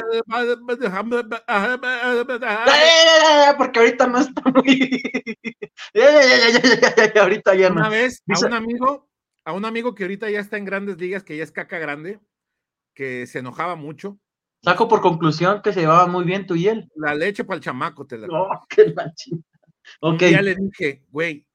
Porque 3.57 3.79
ahorita 3.79 4.07
no 4.07 4.19
está 4.19 4.43
muy. 4.51 5.03
ahorita 7.21 7.55
ya 7.55 7.71
no. 7.71 7.77
Una 7.77 7.89
vez 7.89 8.23
a 8.29 8.47
un 8.47 8.55
amigo, 8.55 9.09
a 9.45 9.53
un 9.53 9.65
amigo 9.65 9.95
que 9.95 10.05
ahorita 10.05 10.31
ya 10.31 10.41
está 10.41 10.57
en 10.57 10.65
grandes 10.65 10.99
ligas, 10.99 11.23
que 11.23 11.37
ya 11.37 11.43
es 11.43 11.53
caca 11.53 11.79
grande, 11.79 12.21
que 12.95 13.27
se 13.27 13.41
enojaba 13.41 13.77
mucho. 13.77 14.19
Saco 14.63 14.89
por 14.89 15.01
conclusión 15.01 15.63
que 15.63 15.73
se 15.73 15.81
llevaba 15.81 16.07
muy 16.07 16.25
bien 16.25 16.47
tú 16.47 16.57
y 16.57 16.69
él. 16.69 16.91
La 16.97 17.15
leche 17.15 17.45
para 17.45 17.57
el 17.57 17.63
chamaco, 17.63 18.07
te 18.07 18.19
la. 18.19 18.27
Oh, 18.31 18.67
qué 18.69 18.95
okay. 20.01 20.33
ya 20.33 20.43
le 20.43 20.57
dije, 20.57 21.05
güey, 21.11 21.47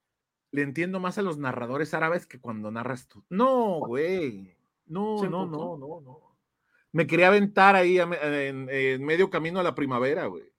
le 0.52 0.62
entiendo 0.62 1.00
más 1.00 1.18
a 1.18 1.22
los 1.22 1.38
narradores 1.38 1.94
árabes 1.94 2.26
que 2.26 2.40
cuando 2.40 2.72
narras 2.72 3.08
tú. 3.08 3.26
No, 3.30 3.80
güey. 3.80 4.56
No, 4.86 5.24
no, 5.24 5.46
no, 5.46 5.78
no, 5.78 6.02
no 6.02 6.31
me 6.94 7.08
quería 7.08 7.28
aventar 7.28 7.76
ahí 7.76 8.00
en, 8.00 9.06
medio 9.06 9.30
camino 9.30 9.60
a 9.60 9.64
la 9.64 9.76
primavera, 9.76 10.26
güey. 10.26 10.52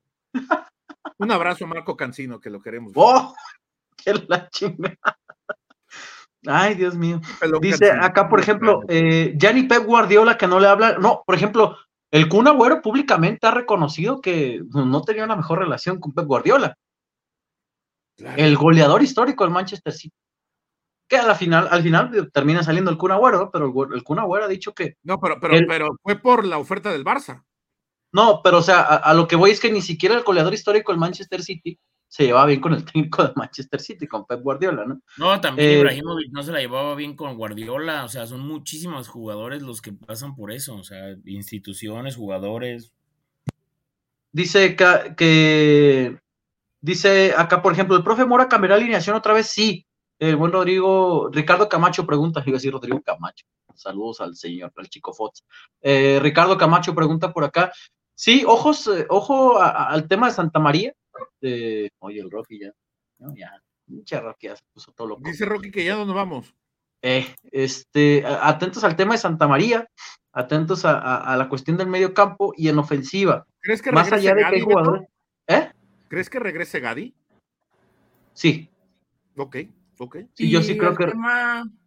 Un 1.19 1.31
abrazo 1.31 1.65
a 1.65 1.69
Marco 1.69 1.97
Cancino, 1.97 2.41
que 2.41 2.51
lo 2.51 2.61
queremos. 2.61 2.93
¡Oh! 2.95 3.35
¡Qué 3.97 4.15
la 4.29 4.49
chingada! 4.49 4.97
Ay, 6.47 6.75
Dios 6.75 6.97
mío. 6.97 7.21
Dice 7.61 7.93
acá, 7.93 8.29
por 8.29 8.41
ejemplo, 8.41 8.81
eh, 8.89 9.35
Gianni 9.37 9.65
Pep 9.65 9.85
Guardiola 9.85 10.37
que 10.37 10.49
no 10.49 10.59
le 10.59 10.67
habla. 10.67 10.99
No, 10.99 11.23
por 11.25 11.37
ejemplo, 11.37 11.77
el 12.11 12.29
Kun 12.29 12.49
Agüero 12.49 12.83
públicamente 12.83 13.47
ha 13.47 13.53
reconocido 13.53 14.21
que 14.21 14.61
no 14.71 15.03
tenía 15.03 15.25
una 15.25 15.37
mejor 15.37 15.61
relación 15.61 16.01
con 16.01 16.13
Pep 16.13 16.27
Guardiola. 16.27 16.77
El 18.17 18.57
goleador 18.57 19.03
histórico 19.03 19.45
del 19.45 19.53
Manchester 19.53 19.93
City 19.93 20.15
que 21.13 21.19
a 21.19 21.27
la 21.27 21.35
final, 21.35 21.69
al 21.71 21.83
final 21.83 22.31
termina 22.33 22.63
saliendo 22.63 22.91
el 22.91 22.97
Kun 22.97 23.13
Agüero, 23.13 23.51
pero 23.53 23.67
el, 23.93 24.03
Kun 24.03 24.19
Agüero 24.19 24.47
ha 24.47 24.49
dicho 24.49 24.73
que... 24.73 24.97
No, 25.03 25.21
pero, 25.21 25.39
pero, 25.39 25.59
pero 25.69 25.89
fue 26.03 26.17
por 26.17 26.47
la 26.47 26.57
oferta 26.57 26.91
del 26.91 27.05
Barça. 27.05 27.45
No, 28.13 28.41
pero 28.43 28.59
o 28.59 28.63
sea, 28.63 28.81
a, 28.81 29.13
lo 29.13 29.29
que 29.29 29.37
voy 29.37 29.51
es 29.51 29.61
que 29.61 29.71
ni 29.71 29.83
siquiera 29.83 30.15
el 30.15 30.23
goleador 30.23 30.55
histórico 30.55 30.91
del 30.91 30.99
Manchester 30.99 31.43
City 31.43 31.79
se 32.09 32.25
llevaba 32.25 32.47
bien 32.47 32.63
con 32.63 32.73
el 32.73 32.87
técnico 32.87 33.25
de 33.25 33.33
Manchester 33.37 33.79
City, 33.79 34.07
con 34.07 34.27
Pep 34.27 34.41
Guardiola, 34.41 34.87
¿no? 34.87 35.03
No, 35.19 35.39
también 35.39 35.69
eh, 35.69 35.79
Ibrahimovic 35.81 36.33
no 36.33 36.43
se 36.43 36.53
la 36.53 36.61
llevaba 36.61 36.95
bien 36.95 37.15
con 37.15 37.37
Guardiola, 37.37 38.07
o 38.07 38.09
sea, 38.09 38.27
son 38.27 38.41
muchísimos 38.41 39.09
jugadores 39.09 39.61
los 39.61 39.83
que 39.83 39.93
pasan 39.93 40.35
por 40.35 40.51
eso, 40.51 40.77
o 40.77 40.83
sea, 40.83 41.15
instituciones, 41.27 42.17
jugadores. 42.17 42.91
Dice 44.33 44.77
que, 44.77 45.15
que 45.15 46.19
dice 46.81 47.35
acá, 47.37 47.61
por 47.61 47.75
ejemplo, 47.75 47.99
el 47.99 48.03
profe 48.03 48.25
Mora 48.25 48.49
cambiará 48.49 48.77
alineación 48.77 49.15
otra 49.15 49.35
vez, 49.35 49.49
sí, 49.49 49.87
el 50.29 50.37
buen 50.37 50.53
Rodrigo, 50.53 51.29
Ricardo 51.33 51.69
Camacho 51.69 52.07
pregunta, 52.07 52.43
iba 52.47 52.55
a 52.55 52.59
decir 52.59 52.73
Rodrigo 52.73 53.01
Camacho. 53.03 53.45
Saludos 53.75 54.21
al 54.21 54.37
señor, 54.37 54.73
al 54.77 54.89
chico 54.89 55.13
Fox. 55.13 55.43
Eh, 55.81 56.21
Ricardo 56.23 56.57
Camacho 56.57 56.95
pregunta 56.95 57.33
por 57.33 57.43
acá. 57.43 57.73
Sí, 58.15 58.45
ojos, 58.47 58.87
eh, 58.87 59.05
ojo 59.09 59.61
al 59.61 60.07
tema 60.07 60.29
de 60.29 60.35
Santa 60.35 60.61
María. 60.61 60.95
oye, 61.41 62.21
el 62.21 62.31
Rocky 62.31 62.61
ya, 62.61 62.73
ya, 63.35 63.61
mucha 63.89 64.21
Rocky 64.21 64.47
ya 64.47 64.55
se 64.55 64.65
puso 64.73 64.93
todo 64.93 65.09
loco. 65.09 65.23
Dice 65.25 65.45
Rocky 65.45 65.73
que 65.73 65.85
ya 65.85 65.97
no 65.97 66.05
nos 66.05 66.15
vamos. 66.15 66.55
Eh, 67.03 67.35
este, 67.51 68.25
atentos 68.25 68.85
al 68.85 68.95
tema 68.95 69.15
de 69.15 69.19
Santa 69.19 69.49
María, 69.49 69.89
atentos 70.33 70.85
a, 70.85 71.35
la 71.37 71.49
cuestión 71.49 71.77
del 71.77 71.89
medio 71.89 72.15
campo 72.15 72.55
y 72.57 72.69
en 72.69 72.79
ofensiva. 72.79 73.45
¿Crees 73.61 73.83
que 73.83 73.91
Más 73.91 74.13
allá 74.13 74.37
de 74.37 74.43
que 74.43 74.55
hay 74.55 74.61
jugadores. 74.61 75.09
¿Eh? 75.49 75.69
¿Crees 76.07 76.31
que 76.31 76.39
regrese 76.39 76.79
Gadi? 76.79 77.13
Sí. 78.35 78.71
Ok. 79.37 79.57
Ok. 79.99 80.19
Sí, 80.35 80.51
yo 80.51 80.63
sí 80.63 80.77
creo 80.77 80.95
que. 80.95 81.13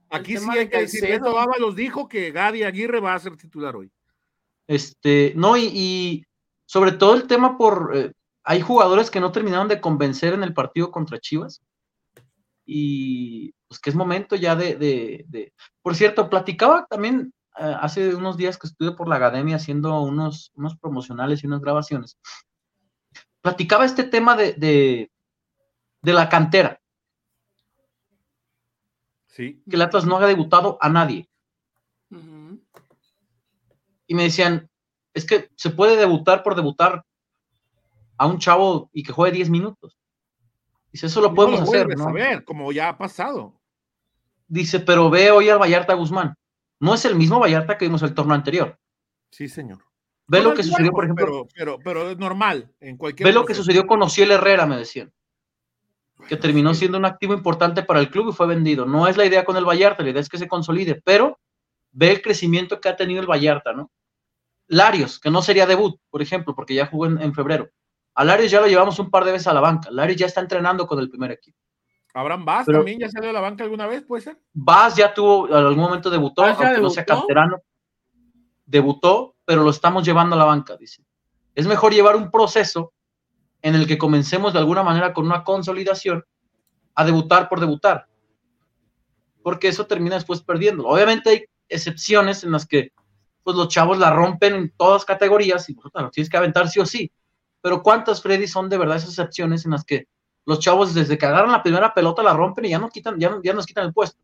Aquí 0.09 0.37
sí 0.37 0.47
hay 0.51 0.69
que 0.69 0.81
decir, 0.81 1.01
Beto 1.01 1.37
Ábalos 1.37 1.75
dijo 1.75 2.07
que 2.07 2.31
Gadi 2.31 2.63
Aguirre 2.63 2.99
va 2.99 3.15
a 3.15 3.19
ser 3.19 3.35
titular 3.35 3.75
hoy. 3.75 3.91
Este, 4.67 5.33
no, 5.35 5.57
y, 5.57 6.25
sobre 6.65 6.93
todo 6.93 7.15
el 7.15 7.27
tema 7.27 7.57
por. 7.57 7.91
Eh, 7.93 8.11
hay 8.43 8.61
jugadores 8.61 9.09
que 9.09 9.19
no 9.19 9.31
terminaron 9.31 9.67
de 9.67 9.81
convencer 9.81 10.33
en 10.33 10.43
el 10.43 10.53
partido 10.53 10.91
contra 10.91 11.19
Chivas. 11.19 11.61
Y 12.65 13.53
pues 13.67 13.79
que 13.79 13.89
es 13.89 13.95
momento 13.95 14.35
ya 14.35 14.55
de. 14.55 15.53
Por 15.81 15.95
cierto, 15.95 16.29
platicaba 16.29 16.85
también 16.87 17.33
eh, 17.59 17.75
hace 17.79 18.13
unos 18.15 18.37
días 18.37 18.57
que 18.57 18.67
estuve 18.67 18.91
por 18.91 19.07
la 19.07 19.15
academia 19.15 19.55
haciendo 19.55 20.01
unos, 20.01 20.51
unos 20.55 20.77
promocionales 20.77 21.43
y 21.43 21.47
unas 21.47 21.61
grabaciones. 21.61 22.17
Platicaba 23.41 23.85
este 23.85 24.03
tema 24.03 24.35
de, 24.35 24.53
de 24.53 26.13
la 26.13 26.29
cantera 26.29 26.79
que 29.35 29.59
el 29.69 29.81
Atlas 29.81 30.05
no 30.05 30.15
haga 30.15 30.27
debutado 30.27 30.77
a 30.81 30.89
nadie. 30.89 31.29
Y 34.07 34.15
me 34.15 34.23
decían, 34.23 34.69
es 35.13 35.25
que 35.25 35.49
se 35.55 35.71
puede 35.71 35.97
debutar 35.97 36.43
por 36.43 36.55
debutar 36.55 37.03
a 38.17 38.27
un 38.27 38.39
chavo 38.39 38.89
y 38.93 39.03
que 39.03 39.11
juegue 39.11 39.35
10 39.35 39.49
minutos. 39.49 39.97
Dice, 40.91 41.07
eso 41.07 41.19
lo 41.19 41.33
podemos 41.33 41.59
hacer. 41.61 41.87
¿no? 41.97 42.07
A 42.07 42.11
ver, 42.13 42.45
como 42.45 42.71
ya 42.71 42.89
ha 42.89 42.97
pasado. 42.97 43.59
dice, 44.47 44.79
pero 44.79 45.09
ve 45.09 45.31
hoy 45.31 45.49
al 45.49 45.59
Vallarta 45.59 45.93
Guzmán. 45.95 46.35
No 46.79 46.93
es 46.93 47.03
el 47.05 47.15
mismo 47.15 47.39
Vallarta 47.39 47.77
que 47.77 47.85
vimos 47.85 48.03
el 48.03 48.13
torneo 48.13 48.35
anterior. 48.35 48.79
Sí, 49.31 49.49
señor. 49.49 49.79
Ve 50.27 50.41
lo 50.41 50.53
que 50.53 50.63
sucedió, 50.63 50.91
por 50.91 51.03
ejemplo. 51.03 51.25
Pero, 51.25 51.47
pero, 51.53 51.79
pero 51.83 52.11
es 52.11 52.17
normal 52.17 52.71
en 52.79 52.97
cualquier. 52.97 53.27
Ve 53.27 53.33
lo 53.33 53.45
que 53.45 53.53
sucedió 53.53 53.85
con 53.85 54.01
Ociel 54.01 54.31
Herrera, 54.31 54.65
me 54.65 54.77
decían. 54.77 55.11
Que 56.27 56.37
terminó 56.37 56.73
siendo 56.73 56.97
un 56.97 57.05
activo 57.05 57.33
importante 57.33 57.83
para 57.83 57.99
el 57.99 58.09
club 58.09 58.29
y 58.29 58.33
fue 58.33 58.47
vendido. 58.47 58.85
No 58.85 59.07
es 59.07 59.17
la 59.17 59.25
idea 59.25 59.45
con 59.45 59.57
el 59.57 59.65
Vallarta, 59.65 60.03
la 60.03 60.09
idea 60.09 60.21
es 60.21 60.29
que 60.29 60.37
se 60.37 60.47
consolide, 60.47 61.01
pero 61.03 61.39
ve 61.91 62.11
el 62.11 62.21
crecimiento 62.21 62.81
que 62.81 62.89
ha 62.89 62.95
tenido 62.95 63.21
el 63.21 63.29
Vallarta, 63.29 63.73
¿no? 63.73 63.91
Larios, 64.67 65.19
que 65.19 65.29
no 65.29 65.41
sería 65.41 65.65
debut, 65.65 65.99
por 66.09 66.21
ejemplo, 66.21 66.55
porque 66.55 66.73
ya 66.73 66.87
jugó 66.87 67.05
en, 67.05 67.33
febrero. 67.33 67.69
A 68.15 68.23
Larios 68.23 68.49
ya 68.49 68.61
lo 68.61 68.67
llevamos 68.67 68.97
un 68.99 69.11
par 69.11 69.23
de 69.25 69.33
veces 69.33 69.47
a 69.47 69.53
la 69.53 69.61
banca. 69.61 69.91
Larios 69.91 70.17
ya 70.17 70.25
está 70.25 70.41
entrenando 70.41 70.87
con 70.87 70.99
el 70.99 71.09
primer 71.09 71.31
equipo. 71.31 71.57
Abraham 72.13 72.45
Vaz 72.45 72.65
también 72.65 72.97
ya 72.97 73.09
salió 73.09 73.29
a 73.29 73.33
la 73.33 73.41
banca 73.41 73.63
alguna 73.65 73.87
vez, 73.87 74.03
¿puede 74.03 74.23
ser? 74.23 74.39
Vaz 74.53 74.95
ya 74.95 75.13
tuvo, 75.13 75.49
en 75.49 75.53
algún 75.55 75.83
momento 75.83 76.09
debutó, 76.09 76.45
aunque 76.45 76.79
no 76.79 76.89
sea 76.89 77.05
canterano. 77.05 77.61
Debutó, 78.65 79.35
pero 79.43 79.63
lo 79.63 79.69
estamos 79.69 80.03
llevando 80.05 80.35
a 80.35 80.39
la 80.39 80.45
banca, 80.45 80.77
dice. 80.77 81.03
Es 81.53 81.67
mejor 81.67 81.93
llevar 81.93 82.15
un 82.15 82.31
proceso 82.31 82.93
en 83.65 83.73
el 83.73 83.87
que 83.87 83.97
comencemos 83.97 84.53
de 84.53 84.59
alguna 84.59 84.83
manera 84.83 85.11
con 85.11 85.25
una 85.25 85.43
consolidación 85.43 86.23
a 86.93 87.03
debutar 87.03 87.49
por 87.49 87.59
debutar. 87.59 88.07
Porque 89.41 89.69
eso 89.69 89.87
termina 89.87 90.13
después 90.13 90.43
perdiendo. 90.43 90.85
Obviamente 90.85 91.29
hay 91.31 91.45
excepciones 91.67 92.43
en 92.43 92.51
las 92.51 92.67
que 92.67 92.91
pues 93.41 93.57
los 93.57 93.67
chavos 93.67 93.97
la 93.97 94.11
rompen 94.11 94.53
en 94.53 94.69
todas 94.77 95.03
categorías 95.03 95.67
y 95.67 95.73
pues, 95.73 95.91
tienes 96.11 96.29
que 96.29 96.37
aventar 96.37 96.69
sí 96.69 96.79
o 96.79 96.85
sí. 96.85 97.11
Pero 97.59 97.81
¿cuántas, 97.81 98.21
Freddy, 98.21 98.45
son 98.45 98.69
de 98.69 98.77
verdad 98.77 98.97
esas 98.97 99.09
excepciones 99.09 99.65
en 99.65 99.71
las 99.71 99.83
que 99.83 100.07
los 100.45 100.59
chavos 100.59 100.93
desde 100.93 101.17
que 101.17 101.25
agarran 101.25 101.51
la 101.51 101.63
primera 101.63 101.91
pelota 101.91 102.21
la 102.21 102.33
rompen 102.33 102.65
y 102.65 102.69
ya 102.69 102.77
no 102.77 102.89
quitan, 102.89 103.19
ya, 103.19 103.39
ya 103.43 103.53
nos 103.53 103.65
quitan 103.65 103.87
el 103.87 103.93
puesto? 103.93 104.21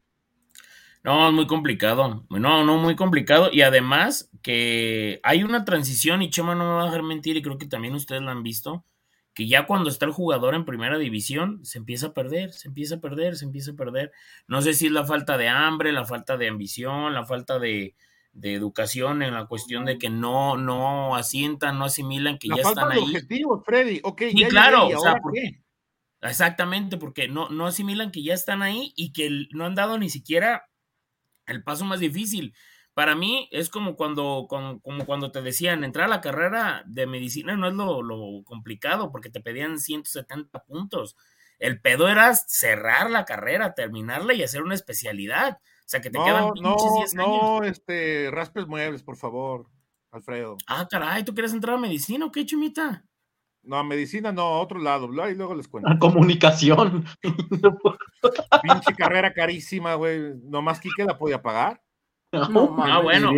No, 1.04 1.30
es 1.30 1.34
muy 1.34 1.48
complicado. 1.48 2.28
No, 2.30 2.64
no, 2.64 2.78
muy 2.78 2.96
complicado. 2.96 3.50
Y 3.52 3.64
además 3.64 4.30
que 4.44 5.20
hay 5.24 5.44
una 5.44 5.66
transición, 5.66 6.22
y 6.22 6.30
Chema 6.30 6.54
no 6.54 6.64
me 6.64 6.74
va 6.76 6.82
a 6.84 6.86
dejar 6.86 7.02
mentir, 7.02 7.38
y 7.38 7.42
creo 7.42 7.58
que 7.58 7.66
también 7.66 7.96
ustedes 7.96 8.22
la 8.22 8.32
han 8.32 8.44
visto, 8.44 8.86
que 9.34 9.48
ya 9.48 9.66
cuando 9.66 9.90
está 9.90 10.06
el 10.06 10.12
jugador 10.12 10.56
en 10.56 10.66
primera 10.66 10.98
división, 10.98 11.64
se 11.64 11.78
empieza 11.78 12.08
a 12.08 12.14
perder, 12.14 12.52
se 12.52 12.68
empieza 12.68 12.96
a 12.96 13.00
perder, 13.00 13.36
se 13.36 13.46
empieza 13.46 13.72
a 13.72 13.76
perder. 13.76 14.12
No 14.48 14.62
sé 14.62 14.74
si 14.74 14.88
es 14.88 14.92
la 14.92 15.06
falta 15.06 15.38
de 15.38 15.48
hambre, 15.48 15.92
la 15.92 16.06
falta 16.06 16.38
de 16.38 16.50
ambición, 16.50 17.14
la 17.14 17.26
falta 17.26 17.60
de, 17.60 17.96
educación 18.42 19.22
en 19.24 19.34
la 19.34 19.46
cuestión 19.46 19.86
de 19.86 19.98
que 19.98 20.10
no, 20.10 20.58
no 20.58 21.16
asientan, 21.16 21.80
no 21.80 21.86
asimilan 21.86 22.38
que 22.38 22.50
ya 22.50 22.62
están 22.62 22.92
ahí. 22.92 23.00
objetivos, 23.00 23.64
Freddy. 23.66 24.00
Ok, 24.04 24.24
y 24.32 24.46
claro, 24.46 24.88
o 24.88 25.00
sea, 25.00 25.16
Exactamente, 26.22 26.98
porque 26.98 27.28
no, 27.28 27.50
no 27.50 27.66
asimilan 27.66 28.12
que 28.12 28.22
ya 28.22 28.36
están 28.36 28.62
ahí 28.62 28.94
y 28.96 29.12
que 29.12 29.48
no 29.52 29.66
han 29.66 29.74
dado 29.74 29.98
ni 29.98 30.10
siquiera 30.10 30.70
el 31.48 31.64
paso 31.64 31.84
más 31.84 32.00
difícil. 32.00 32.54
Para 32.94 33.16
mí 33.16 33.48
es 33.52 33.70
como 33.70 33.96
cuando, 33.96 34.48
como, 34.50 34.82
cuando 35.06 35.32
te 35.32 35.42
decían, 35.42 35.84
entrar 35.84 36.06
a 36.06 36.10
la 36.10 36.22
carrera 36.22 36.84
de 36.86 37.08
medicina 37.08 37.56
no 37.56 37.68
es 37.68 37.74
lo, 37.74 38.44
complicado 38.44 39.12
porque 39.12 39.30
te 39.30 39.40
pedían 39.40 39.80
170 39.80 40.64
puntos. 40.64 41.16
El 41.58 41.80
pedo 41.80 42.10
era 42.10 42.34
cerrar 42.36 43.10
la 43.10 43.24
carrera, 43.24 43.74
terminarla 43.76 44.34
y 44.34 44.44
hacer 44.44 44.64
una 44.64 44.76
especialidad. 44.76 45.60
O 45.62 45.90
sea, 45.92 46.02
que 46.02 46.10
te 46.10 46.18
quedan 46.18 46.52
no, 46.62 46.76
10 47.00 47.14
años. 47.14 47.14
No, 47.14 47.64
este, 47.64 48.30
raspes 48.32 48.68
muebles, 48.68 49.04
por 49.04 49.16
favor, 49.16 49.68
Alfredo. 50.12 50.58
Ah, 50.68 50.88
caray, 50.90 51.24
¿tú 51.24 51.34
quieres 51.34 51.54
entrar 51.54 51.76
a 51.76 51.80
medicina 51.80 52.26
o 52.26 52.32
qué, 52.32 52.46
chumita? 52.46 53.06
No, 53.64 53.78
a 53.78 53.84
medicina 53.84 54.32
no, 54.32 54.42
a 54.42 54.60
otro 54.60 54.80
lado, 54.80 55.08
y 55.30 55.36
luego 55.36 55.54
les 55.54 55.68
cuento. 55.68 55.90
A 55.90 56.00
comunicación. 56.00 57.06
Pinche 57.22 58.96
carrera 58.98 59.34
carísima, 59.34 59.94
güey. 59.96 60.34
Nomás 60.44 60.80
Quique 60.80 61.06
la 61.06 61.18
podía 61.18 61.42
pagar. 61.42 61.82
No, 62.50 62.76
ah, 62.80 63.02
bueno, 63.02 63.32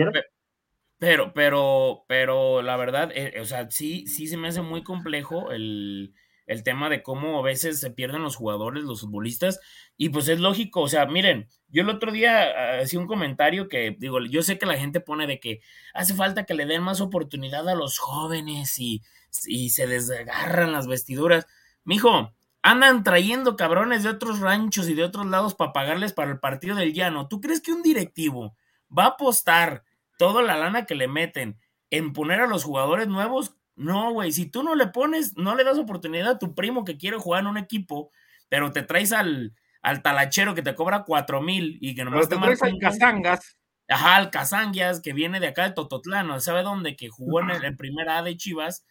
pero, 1.00 1.34
pero, 1.34 2.06
pero 2.08 2.62
la 2.62 2.78
verdad, 2.78 3.12
eh, 3.14 3.40
o 3.42 3.46
sea, 3.46 3.70
sí, 3.70 4.08
sí 4.08 4.28
se 4.28 4.38
me 4.38 4.48
hace 4.48 4.62
muy 4.62 4.84
complejo 4.84 5.52
el, 5.52 6.14
el 6.46 6.64
tema 6.64 6.90
de 6.90 7.04
cómo 7.04 7.40
a 7.40 7.42
veces 7.42 7.80
se 7.80 7.92
pierden 7.92 8.24
los 8.24 8.36
jugadores, 8.36 8.84
los 8.84 9.02
futbolistas, 9.02 9.60
y 9.98 10.10
pues 10.10 10.28
es 10.28 10.40
lógico, 10.40 10.82
o 10.82 10.88
sea, 10.88 11.06
miren, 11.06 11.48
yo 11.70 11.82
el 11.82 11.90
otro 11.90 12.12
día 12.12 12.44
ah, 12.44 12.80
hacía 12.82 13.00
un 13.00 13.08
comentario 13.08 13.68
que, 13.68 13.96
digo, 13.98 14.20
yo 14.26 14.44
sé 14.44 14.58
que 14.58 14.66
la 14.66 14.78
gente 14.78 15.00
pone 15.00 15.28
de 15.28 15.40
que 15.40 15.62
hace 15.94 16.14
falta 16.14 16.46
que 16.46 16.54
le 16.54 16.66
den 16.66 16.84
más 16.84 17.02
oportunidad 17.02 17.68
a 17.68 17.76
los 17.76 17.98
jóvenes 17.98 18.80
y, 18.80 19.02
y 19.48 19.70
se 19.70 19.88
desgarran 19.88 20.72
las 20.72 20.88
vestiduras. 20.88 21.48
Mijo, 21.84 22.34
andan 22.62 23.04
trayendo 23.04 23.56
cabrones 23.56 24.04
de 24.04 24.10
otros 24.10 24.40
ranchos 24.40 24.88
y 24.90 24.94
de 24.94 25.04
otros 25.04 25.26
lados 25.26 25.56
para 25.56 25.74
pagarles 25.74 26.14
para 26.14 26.32
el 26.32 26.40
partido 26.40 26.76
del 26.76 26.94
llano. 26.94 27.28
¿Tú 27.28 27.42
crees 27.42 27.62
que 27.62 27.74
un 27.74 27.84
directivo 27.84 28.56
va 28.98 29.06
a 29.06 29.08
apostar 29.10 29.84
toda 30.18 30.42
la 30.42 30.58
lana 30.58 30.86
que 30.86 30.96
le 30.96 31.08
meten 31.08 31.60
en 31.90 32.14
poner 32.14 32.42
a 32.42 32.48
los 32.48 32.64
jugadores 32.64 33.08
nuevos? 33.08 33.56
No, 33.76 34.12
güey, 34.12 34.32
si 34.32 34.46
tú 34.46 34.64
no 34.64 34.76
le 34.76 34.88
pones, 34.88 35.36
no 35.36 35.56
le 35.56 35.64
das 35.64 35.78
oportunidad 35.78 36.32
a 36.32 36.40
tu 36.40 36.54
primo 36.54 36.86
que 36.86 36.98
quiere 36.98 37.18
jugar 37.18 37.42
en 37.42 37.48
un 37.48 37.58
equipo, 37.58 38.12
pero 38.50 38.72
te 38.72 38.84
traes 38.84 39.12
al, 39.12 39.54
al 39.82 40.02
talachero 40.02 40.56
que 40.56 40.62
te 40.62 40.76
cobra 40.76 41.04
cuatro 41.04 41.42
mil 41.42 41.78
y 41.82 41.96
que 41.96 42.06
nomás 42.06 42.30
te, 42.30 42.38
traes 42.38 42.62
al 42.62 42.78
Cazangas. 42.80 43.58
Ajá, 43.88 44.16
al 44.16 44.30
Cazangas, 44.30 45.02
que 45.02 45.14
viene 45.14 45.40
de 45.40 45.48
acá 45.48 45.64
de 45.64 45.74
Tototlán, 45.74 46.40
¿sabe 46.40 46.64
dónde? 46.64 46.96
Que 46.96 47.10
jugó 47.10 47.42
en 47.42 47.50
el, 47.50 47.76
primer 47.76 48.10
A 48.10 48.22
de 48.22 48.38
Chivas 48.38 48.86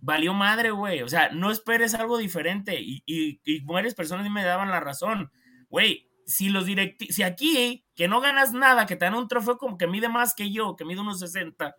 valió 0.00 0.34
madre, 0.34 0.70
güey. 0.72 1.02
O 1.02 1.08
sea, 1.08 1.30
no 1.30 1.50
esperes 1.50 1.94
algo 1.94 2.18
diferente. 2.18 2.80
Y, 2.80 3.02
y, 3.06 3.40
y 3.44 3.60
varias 3.60 3.94
personas 3.94 4.28
me 4.30 4.44
daban 4.44 4.70
la 4.70 4.80
razón. 4.80 5.30
Güey, 5.68 6.10
si 6.26 6.48
los 6.48 6.66
directivos, 6.66 7.14
si 7.14 7.22
aquí, 7.22 7.81
que 8.02 8.08
no 8.08 8.20
ganas 8.20 8.52
nada, 8.52 8.84
que 8.84 8.96
te 8.96 9.04
dan 9.04 9.14
un 9.14 9.28
trofeo 9.28 9.58
como 9.58 9.78
que 9.78 9.86
mide 9.86 10.08
más 10.08 10.34
que 10.34 10.50
yo, 10.50 10.74
que 10.74 10.84
mide 10.84 10.98
unos 10.98 11.20
60, 11.20 11.76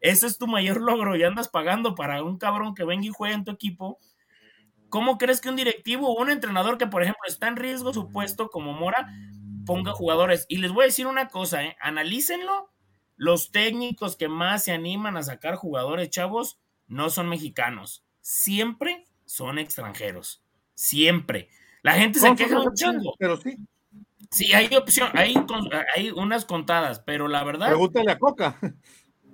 ese 0.00 0.26
es 0.26 0.36
tu 0.36 0.46
mayor 0.46 0.78
logro 0.82 1.16
y 1.16 1.22
andas 1.22 1.48
pagando 1.48 1.94
para 1.94 2.22
un 2.22 2.36
cabrón 2.36 2.74
que 2.74 2.84
venga 2.84 3.06
y 3.06 3.08
juegue 3.08 3.32
en 3.32 3.44
tu 3.44 3.52
equipo. 3.52 3.98
¿Cómo 4.90 5.16
crees 5.16 5.40
que 5.40 5.48
un 5.48 5.56
directivo 5.56 6.10
o 6.10 6.20
un 6.20 6.28
entrenador 6.28 6.76
que, 6.76 6.88
por 6.88 7.02
ejemplo, 7.02 7.22
está 7.26 7.48
en 7.48 7.56
riesgo 7.56 7.94
su 7.94 8.10
puesto 8.10 8.50
como 8.50 8.74
Mora, 8.74 9.14
ponga 9.64 9.92
jugadores? 9.92 10.44
Y 10.50 10.58
les 10.58 10.72
voy 10.72 10.82
a 10.82 10.88
decir 10.88 11.06
una 11.06 11.28
cosa, 11.28 11.64
¿eh? 11.64 11.74
analícenlo. 11.80 12.70
Los 13.16 13.50
técnicos 13.50 14.16
que 14.16 14.28
más 14.28 14.64
se 14.64 14.72
animan 14.72 15.16
a 15.16 15.22
sacar 15.22 15.54
jugadores 15.54 16.10
chavos 16.10 16.60
no 16.86 17.08
son 17.08 17.30
mexicanos, 17.30 18.04
siempre 18.20 19.06
son 19.24 19.58
extranjeros, 19.58 20.44
siempre. 20.74 21.48
La 21.80 21.94
gente 21.94 22.18
se 22.18 22.36
queja 22.36 22.60
un 22.60 22.74
chingo. 22.74 23.14
Pero 23.18 23.38
sí. 23.38 23.56
Sí, 24.32 24.52
hay 24.54 24.74
opción, 24.74 25.10
hay, 25.12 25.34
hay 25.94 26.10
unas 26.10 26.46
contadas, 26.46 27.00
pero 27.00 27.28
la 27.28 27.44
verdad. 27.44 27.68
Pregúntale 27.68 28.12
a 28.12 28.18
Coca. 28.18 28.58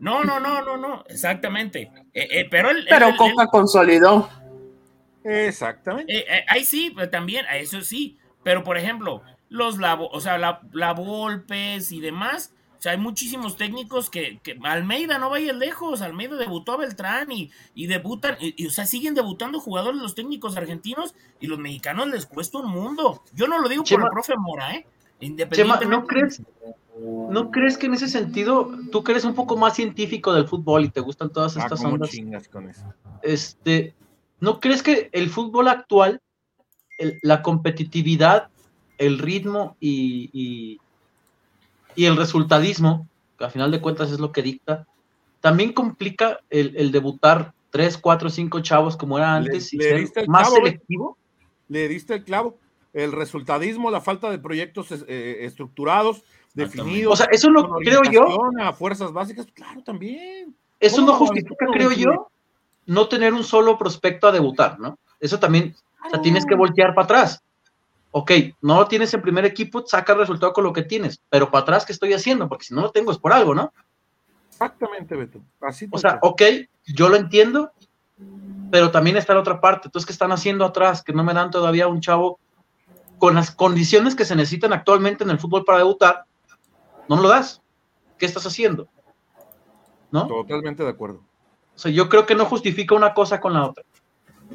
No, 0.01 0.23
no, 0.23 0.39
no, 0.39 0.63
no, 0.63 0.77
no, 0.77 1.05
exactamente. 1.09 1.91
Eh, 2.13 2.29
eh, 2.31 2.49
pero 2.49 2.69
pero 2.89 3.17
Coca 3.17 3.47
consolidó. 3.47 4.29
Exactamente. 5.25 6.19
Eh, 6.19 6.45
ahí 6.49 6.65
sí, 6.65 6.93
pero 6.95 7.11
también, 7.11 7.45
eso 7.53 7.81
sí. 7.81 8.19
Pero 8.45 8.63
por 8.63 8.79
ejemplo, 8.79 9.23
los 9.49 9.79
labo, 9.79 10.09
o 10.09 10.21
sea, 10.21 10.39
la, 10.39 10.61
la 10.73 10.93
Volpes 10.93 11.91
y 11.93 12.01
demás, 12.01 12.55
o 12.79 12.81
sea, 12.81 12.93
hay 12.93 12.99
muchísimos 12.99 13.57
técnicos 13.57 14.09
que, 14.09 14.41
Almeida 14.63 15.19
no 15.19 15.31
vaya 15.31 15.53
lejos, 15.53 16.01
Almeida 16.01 16.37
debutó 16.37 16.73
a 16.73 16.77
Beltrán 16.77 17.33
y, 17.33 17.51
y 17.75 17.89
debutan, 17.89 18.37
y, 18.39 18.67
o 18.67 18.71
sea, 18.71 18.87
siguen 18.87 19.15
debutando 19.15 19.59
jugadores 19.59 20.01
los 20.01 20.15
técnicos 20.15 20.57
argentinos 20.57 21.17
y 21.41 21.49
los 21.49 21.59
mexicanos 21.59 22.07
les 22.07 22.27
cuesta 22.27 22.59
un 22.59 22.71
mundo. 22.71 23.25
Yo 23.35 23.49
no 23.49 23.59
lo 23.59 23.69
digo 23.69 23.83
por 23.83 24.01
el 24.01 24.09
profe 24.11 24.35
Mora, 24.39 24.77
¿eh? 24.77 24.87
Independientemente. 25.19 25.87
¿no 25.87 26.07
crees, 26.07 26.43
¿no 27.01 27.51
crees 27.51 27.77
que 27.77 27.87
en 27.87 27.95
ese 27.95 28.07
sentido 28.07 28.71
tú 28.93 29.03
que 29.03 29.11
eres 29.11 29.25
un 29.25 29.35
poco 29.35 29.57
más 29.57 29.75
científico 29.75 30.33
del 30.33 30.47
fútbol 30.47 30.85
y 30.85 30.91
te 30.91 31.01
gustan 31.01 31.33
todas 31.33 31.57
ah, 31.57 31.63
estas 31.65 31.85
ondas? 31.85 32.13
Con 32.49 32.69
eso? 32.69 32.95
Este, 33.23 33.97
¿no 34.39 34.61
crees 34.61 34.85
que 34.85 35.11
el 35.11 35.31
fútbol 35.31 35.67
actual, 35.67 36.21
la 37.23 37.43
competitividad, 37.43 38.51
el 38.99 39.19
ritmo 39.19 39.77
y 39.81 40.31
y 40.33 40.79
el 42.07 42.17
resultadismo, 42.17 43.09
que 43.39 43.45
a 43.45 43.51
final 43.51 43.71
de 43.71 43.81
cuentas 43.81 44.11
es 44.11 44.21
lo 44.21 44.33
que 44.33 44.43
dicta, 44.43 44.87
también 45.41 45.73
complica 45.73 46.41
el, 46.51 46.91
debutar 46.91 47.53
tres, 47.71 47.97
cuatro, 47.97 48.31
cinco 48.31 48.61
chavos 48.61 48.97
como 48.97 49.19
era 49.19 49.35
antes 49.35 49.73
y 49.73 49.79
ser 49.79 50.29
más 50.29 50.53
selectivo. 50.53 51.17
Le 51.69 51.89
diste 51.89 52.15
el 52.15 52.25
clavo. 52.25 52.57
El 52.95 53.13
resultadismo, 53.13 53.91
la 53.91 54.01
falta 54.01 54.31
de 54.31 54.39
proyectos 54.39 54.89
eh, 55.07 55.39
estructurados, 55.41 56.23
definidos. 56.55 57.13
O 57.13 57.17
sea, 57.17 57.27
eso 57.31 57.51
no 57.51 57.69
creo 57.77 58.03
yo. 58.11 58.25
A 58.61 58.73
fuerzas 58.73 59.13
básicas, 59.13 59.47
claro, 59.53 59.83
también. 59.83 60.55
Eso 60.81 61.03
no 61.03 61.13
justifica, 61.15 61.67
creo 61.73 61.93
yo, 61.93 62.31
no 62.87 63.09
tener 63.09 63.35
un 63.35 63.45
solo 63.45 63.77
prospecto 63.77 64.29
a 64.29 64.33
debutar, 64.33 64.79
¿no? 64.79 64.99
Eso 65.21 65.39
también, 65.39 65.75
o 66.07 66.11
sea, 66.11 66.23
tienes 66.23 66.47
que 66.47 66.55
voltear 66.55 66.95
para 66.95 67.05
atrás 67.05 67.43
ok, 68.11 68.33
no 68.63 68.77
lo 68.77 68.89
tienes 68.89 69.13
en 69.15 69.23
primer 69.23 69.45
equipo, 69.45 69.85
saca 69.87 70.13
el 70.13 70.21
resultado 70.21 70.53
con 70.53 70.65
lo 70.65 70.73
que 70.73 70.83
tienes, 70.83 71.21
pero 71.29 71.51
para 71.51 71.63
atrás, 71.63 71.85
¿qué 71.85 71.93
estoy 71.93 72.13
haciendo? 72.13 72.49
Porque 72.49 72.65
si 72.65 72.75
no 72.75 72.81
lo 72.81 72.91
tengo 72.91 73.13
es 73.13 73.19
por 73.19 73.33
algo, 73.33 73.55
¿no? 73.55 73.73
Exactamente, 74.51 75.15
Beto. 75.15 75.41
Así 75.61 75.87
o 75.91 75.99
sea, 75.99 76.19
ok, 76.23 76.43
yo 76.87 77.09
lo 77.09 77.17
entiendo, 77.17 77.71
pero 78.71 78.91
también 78.91 79.17
está 79.17 79.35
la 79.35 79.41
otra 79.41 79.61
parte. 79.61 79.89
Entonces, 79.89 80.07
¿qué 80.07 80.13
están 80.13 80.33
haciendo 80.33 80.65
atrás? 80.65 81.03
Que 81.03 81.13
no 81.13 81.23
me 81.23 81.35
dan 81.35 81.51
todavía 81.51 81.87
un 81.87 82.01
chavo 82.01 82.41
con 83.19 83.35
las 83.35 83.51
condiciones 83.51 84.15
que 84.15 84.25
se 84.25 84.37
necesitan 84.37 84.73
actualmente 84.73 85.25
en 85.25 85.31
el 85.31 85.39
fútbol 85.39 85.65
para 85.65 85.79
debutar, 85.79 86.25
no 87.09 87.17
me 87.17 87.23
lo 87.23 87.29
das. 87.29 87.63
¿Qué 88.19 88.27
estás 88.27 88.47
haciendo? 88.47 88.89
¿No? 90.11 90.27
Totalmente 90.27 90.83
de 90.83 90.91
acuerdo. 90.91 91.21
O 91.75 91.79
sea, 91.79 91.93
yo 91.93 92.09
creo 92.09 92.27
que 92.27 92.35
no 92.35 92.45
justifica 92.45 92.95
una 92.95 93.15
cosa 93.15 93.41
con 93.41 93.53
la 93.53 93.65
otra. 93.65 93.85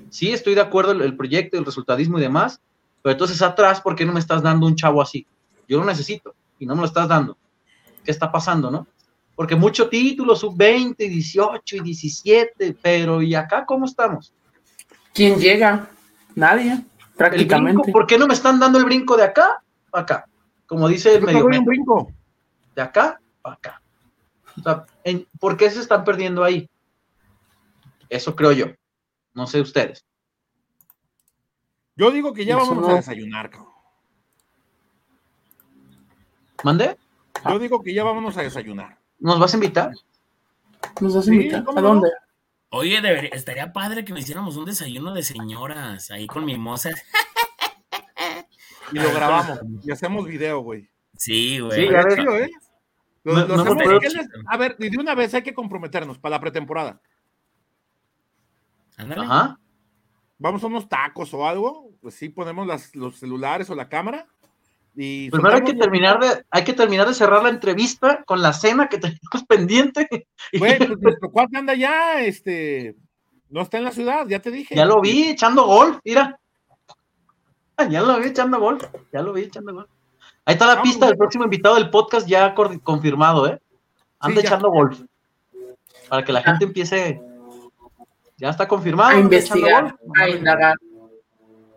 Sí, 0.09 0.33
estoy 0.33 0.55
de 0.55 0.61
acuerdo 0.61 0.91
el, 0.91 1.01
el 1.01 1.15
proyecto, 1.15 1.57
el 1.57 1.65
resultadismo 1.65 2.17
y 2.17 2.21
demás, 2.21 2.61
pero 3.03 3.11
entonces 3.11 3.41
atrás, 3.41 3.81
¿por 3.81 3.95
qué 3.95 4.05
no 4.05 4.13
me 4.13 4.21
estás 4.21 4.41
dando 4.41 4.65
un 4.65 4.75
chavo 4.75 5.01
así? 5.01 5.27
Yo 5.67 5.77
lo 5.77 5.85
necesito 5.85 6.33
y 6.57 6.65
no 6.65 6.73
me 6.73 6.81
lo 6.81 6.87
estás 6.87 7.07
dando. 7.09 7.37
¿Qué 8.03 8.11
está 8.11 8.31
pasando, 8.31 8.71
no? 8.71 8.87
Porque 9.35 9.57
mucho 9.57 9.89
título, 9.89 10.35
sub-20, 10.35 10.95
18 10.95 11.75
y 11.75 11.79
17, 11.81 12.77
pero 12.81 13.21
¿y 13.21 13.35
acá 13.35 13.65
cómo 13.65 13.85
estamos? 13.85 14.33
¿Quién 15.13 15.37
llega? 15.37 15.89
Nadie, 16.33 16.85
prácticamente. 17.17 17.81
Brinco, 17.81 17.91
¿Por 17.91 18.07
qué 18.07 18.17
no 18.17 18.25
me 18.25 18.33
están 18.33 18.57
dando 18.57 18.79
el 18.79 18.85
brinco 18.85 19.17
de 19.17 19.23
acá 19.23 19.61
a 19.91 19.99
acá? 19.99 20.25
Como 20.65 20.87
dice 20.87 21.15
el 21.15 21.23
medio. 21.23 21.45
Un 21.45 21.65
brinco. 21.65 22.09
De 22.73 22.81
acá 22.81 23.19
a 23.43 23.51
acá. 23.51 23.81
O 24.57 24.61
sea, 24.61 24.85
en, 25.03 25.27
¿por 25.39 25.57
qué 25.57 25.69
se 25.69 25.81
están 25.81 26.05
perdiendo 26.05 26.41
ahí? 26.41 26.69
Eso 28.07 28.33
creo 28.33 28.53
yo. 28.53 28.67
No 29.33 29.45
sé 29.45 29.59
ustedes. 29.59 30.05
Yo 31.95 32.11
digo 32.11 32.33
que 32.33 32.45
ya 32.45 32.57
Eso 32.57 32.67
vamos 32.67 32.87
no. 32.87 32.93
a 32.93 32.95
desayunar, 32.95 33.49
cabrón. 33.49 33.73
¿Mande? 36.63 36.97
Yo 37.47 37.59
digo 37.59 37.83
que 37.83 37.93
ya 37.93 38.03
vámonos 38.03 38.37
a 38.37 38.41
desayunar. 38.41 38.97
¿Nos 39.19 39.39
vas 39.39 39.53
a 39.53 39.57
invitar? 39.57 39.91
¿Nos 41.01 41.15
vas 41.15 41.27
a 41.27 41.33
invitar? 41.33 41.61
Sí, 41.61 41.73
¿A 41.75 41.81
dónde? 41.81 42.09
Oye, 42.69 43.01
debería, 43.01 43.29
estaría 43.31 43.71
padre 43.71 44.03
que 44.03 44.13
me 44.13 44.21
hiciéramos 44.21 44.57
un 44.57 44.65
desayuno 44.65 45.13
de 45.13 45.23
señoras 45.23 46.09
ahí 46.09 46.25
con 46.25 46.45
mimosas. 46.45 46.95
Y 48.91 48.99
lo 48.99 49.13
grabamos 49.13 49.59
y 49.83 49.91
hacemos 49.91 50.25
video, 50.25 50.59
güey. 50.61 50.89
Sí, 51.17 51.59
güey. 51.59 51.87
Sí, 51.87 51.93
a, 51.93 52.03
ver, 52.03 52.15
chido, 52.15 52.37
¿eh? 52.37 52.49
Los, 53.23 53.35
no, 53.35 53.55
los 53.55 53.65
no, 53.65 53.73
hacemos, 53.73 54.03
les, 54.03 54.29
a 54.47 54.57
ver, 54.57 54.77
de 54.77 54.97
una 54.97 55.15
vez 55.15 55.33
hay 55.33 55.43
que 55.43 55.53
comprometernos 55.53 56.19
para 56.19 56.35
la 56.35 56.39
pretemporada. 56.41 57.01
Ándale. 58.97 59.25
Ajá. 59.25 59.59
Vamos 60.43 60.61
a 60.61 60.67
unos 60.67 60.89
tacos 60.89 61.33
o 61.33 61.47
algo, 61.47 61.89
pues 62.01 62.15
sí, 62.15 62.27
ponemos 62.27 62.67
las, 62.67 62.93
los 62.97 63.17
celulares 63.17 63.69
o 63.69 63.75
la 63.75 63.87
cámara 63.87 64.27
y 64.93 65.31
Primero 65.31 65.55
hay 65.55 65.63
que 65.63 65.73
terminar 65.73 66.19
de, 66.19 66.43
hay 66.51 66.65
que 66.65 66.73
terminar 66.73 67.07
de 67.07 67.13
cerrar 67.13 67.41
la 67.43 67.49
entrevista 67.49 68.25
con 68.25 68.41
la 68.41 68.51
cena 68.51 68.89
que 68.89 68.97
tenemos 68.99 69.45
pendiente. 69.47 70.27
Güey, 70.51 70.77
pues 70.79 70.99
nuestro 70.99 71.31
cuate 71.31 71.57
anda 71.57 71.75
ya, 71.75 72.19
este, 72.19 72.97
no 73.49 73.61
está 73.61 73.77
en 73.77 73.85
la 73.85 73.93
ciudad, 73.93 74.27
ya 74.27 74.39
te 74.39 74.51
dije. 74.51 74.75
Ya 74.75 74.85
lo 74.85 74.99
vi 74.99 75.29
echando 75.29 75.65
golf, 75.65 75.99
mira. 76.03 76.37
Ya 77.89 78.01
lo 78.01 78.19
vi 78.19 78.27
echando 78.27 78.59
golf, 78.59 78.83
ya 79.13 79.21
lo 79.21 79.31
vi 79.31 79.43
echando 79.43 79.73
golf. 79.73 79.89
Ahí 80.43 80.55
está 80.55 80.67
la 80.67 80.75
Vamos, 80.75 80.89
pista 80.89 81.07
del 81.07 81.15
próximo 81.15 81.45
invitado 81.45 81.75
del 81.75 81.89
podcast 81.89 82.27
ya 82.27 82.53
confirmado, 82.53 83.47
¿eh? 83.47 83.61
Anda 84.19 84.41
sí, 84.41 84.47
echando 84.47 84.69
golf. 84.69 84.99
Para 86.09 86.25
que 86.25 86.33
la 86.33 86.43
gente 86.43 86.65
empiece. 86.65 87.21
Ya 88.43 88.49
está 88.49 88.67
confirmado. 88.67 89.11
A 89.15 89.19
investigar, 89.19 89.95
a 90.19 90.29
indagar. 90.29 90.75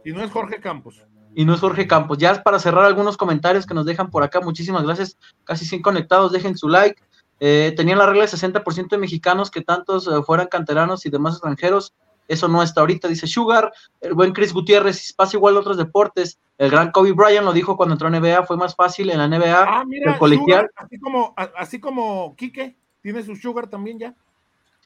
Y 0.05 0.11
no 0.11 0.20
es 0.24 0.33
Jorge 0.33 0.59
Campos 0.59 1.07
y 1.37 1.44
no 1.44 1.55
es 1.55 1.61
Jorge 1.61 1.87
Campos. 1.87 2.16
Ya 2.18 2.42
para 2.42 2.59
cerrar 2.59 2.87
algunos 2.87 3.16
comentarios 3.18 3.66
que 3.66 3.74
nos 3.74 3.85
dejan 3.85 4.11
por 4.11 4.24
acá, 4.24 4.40
muchísimas 4.40 4.83
gracias. 4.83 5.16
Casi 5.44 5.66
100 5.66 5.83
conectados, 5.83 6.33
dejen 6.33 6.57
su 6.57 6.66
like. 6.66 7.00
Eh, 7.38 7.74
tenían 7.76 7.98
la 7.98 8.07
regla 8.07 8.22
de 8.22 8.31
60% 8.31 8.88
de 8.88 8.98
mexicanos 8.98 9.50
que 9.50 9.61
tantos 9.61 10.09
eh, 10.09 10.22
fueran 10.24 10.48
canteranos 10.48 11.05
y 11.05 11.11
demás 11.11 11.35
extranjeros. 11.35 11.94
Eso 12.26 12.48
no 12.48 12.62
está 12.62 12.81
ahorita, 12.81 13.07
dice 13.07 13.29
Sugar. 13.29 13.70
El 14.00 14.14
buen 14.14 14.33
Chris 14.33 14.55
Gutiérrez, 14.55 15.12
pasa 15.12 15.37
igual 15.37 15.57
a 15.57 15.61
otros 15.61 15.76
deportes. 15.76 16.40
El 16.57 16.70
gran 16.70 16.90
Kobe 16.90 17.12
Bryant 17.12 17.44
lo 17.44 17.52
dijo 17.52 17.76
cuando 17.76 17.92
entró 17.92 18.09
a 18.09 18.11
NBA, 18.11 18.44
fue 18.44 18.57
más 18.57 18.74
fácil 18.74 19.11
en 19.11 19.18
la 19.18 19.29
NBA. 19.29 19.62
Ah, 19.62 19.85
mira, 19.87 20.14
el 20.14 20.18
colegial. 20.18 20.70
Sugar, 20.70 20.70
así 20.74 20.98
como, 20.98 21.35
así 21.37 21.79
como 21.79 22.35
Quique, 22.35 22.76
tiene 23.02 23.22
su 23.22 23.37
Sugar 23.37 23.68
también 23.68 23.98
ya. 23.98 24.14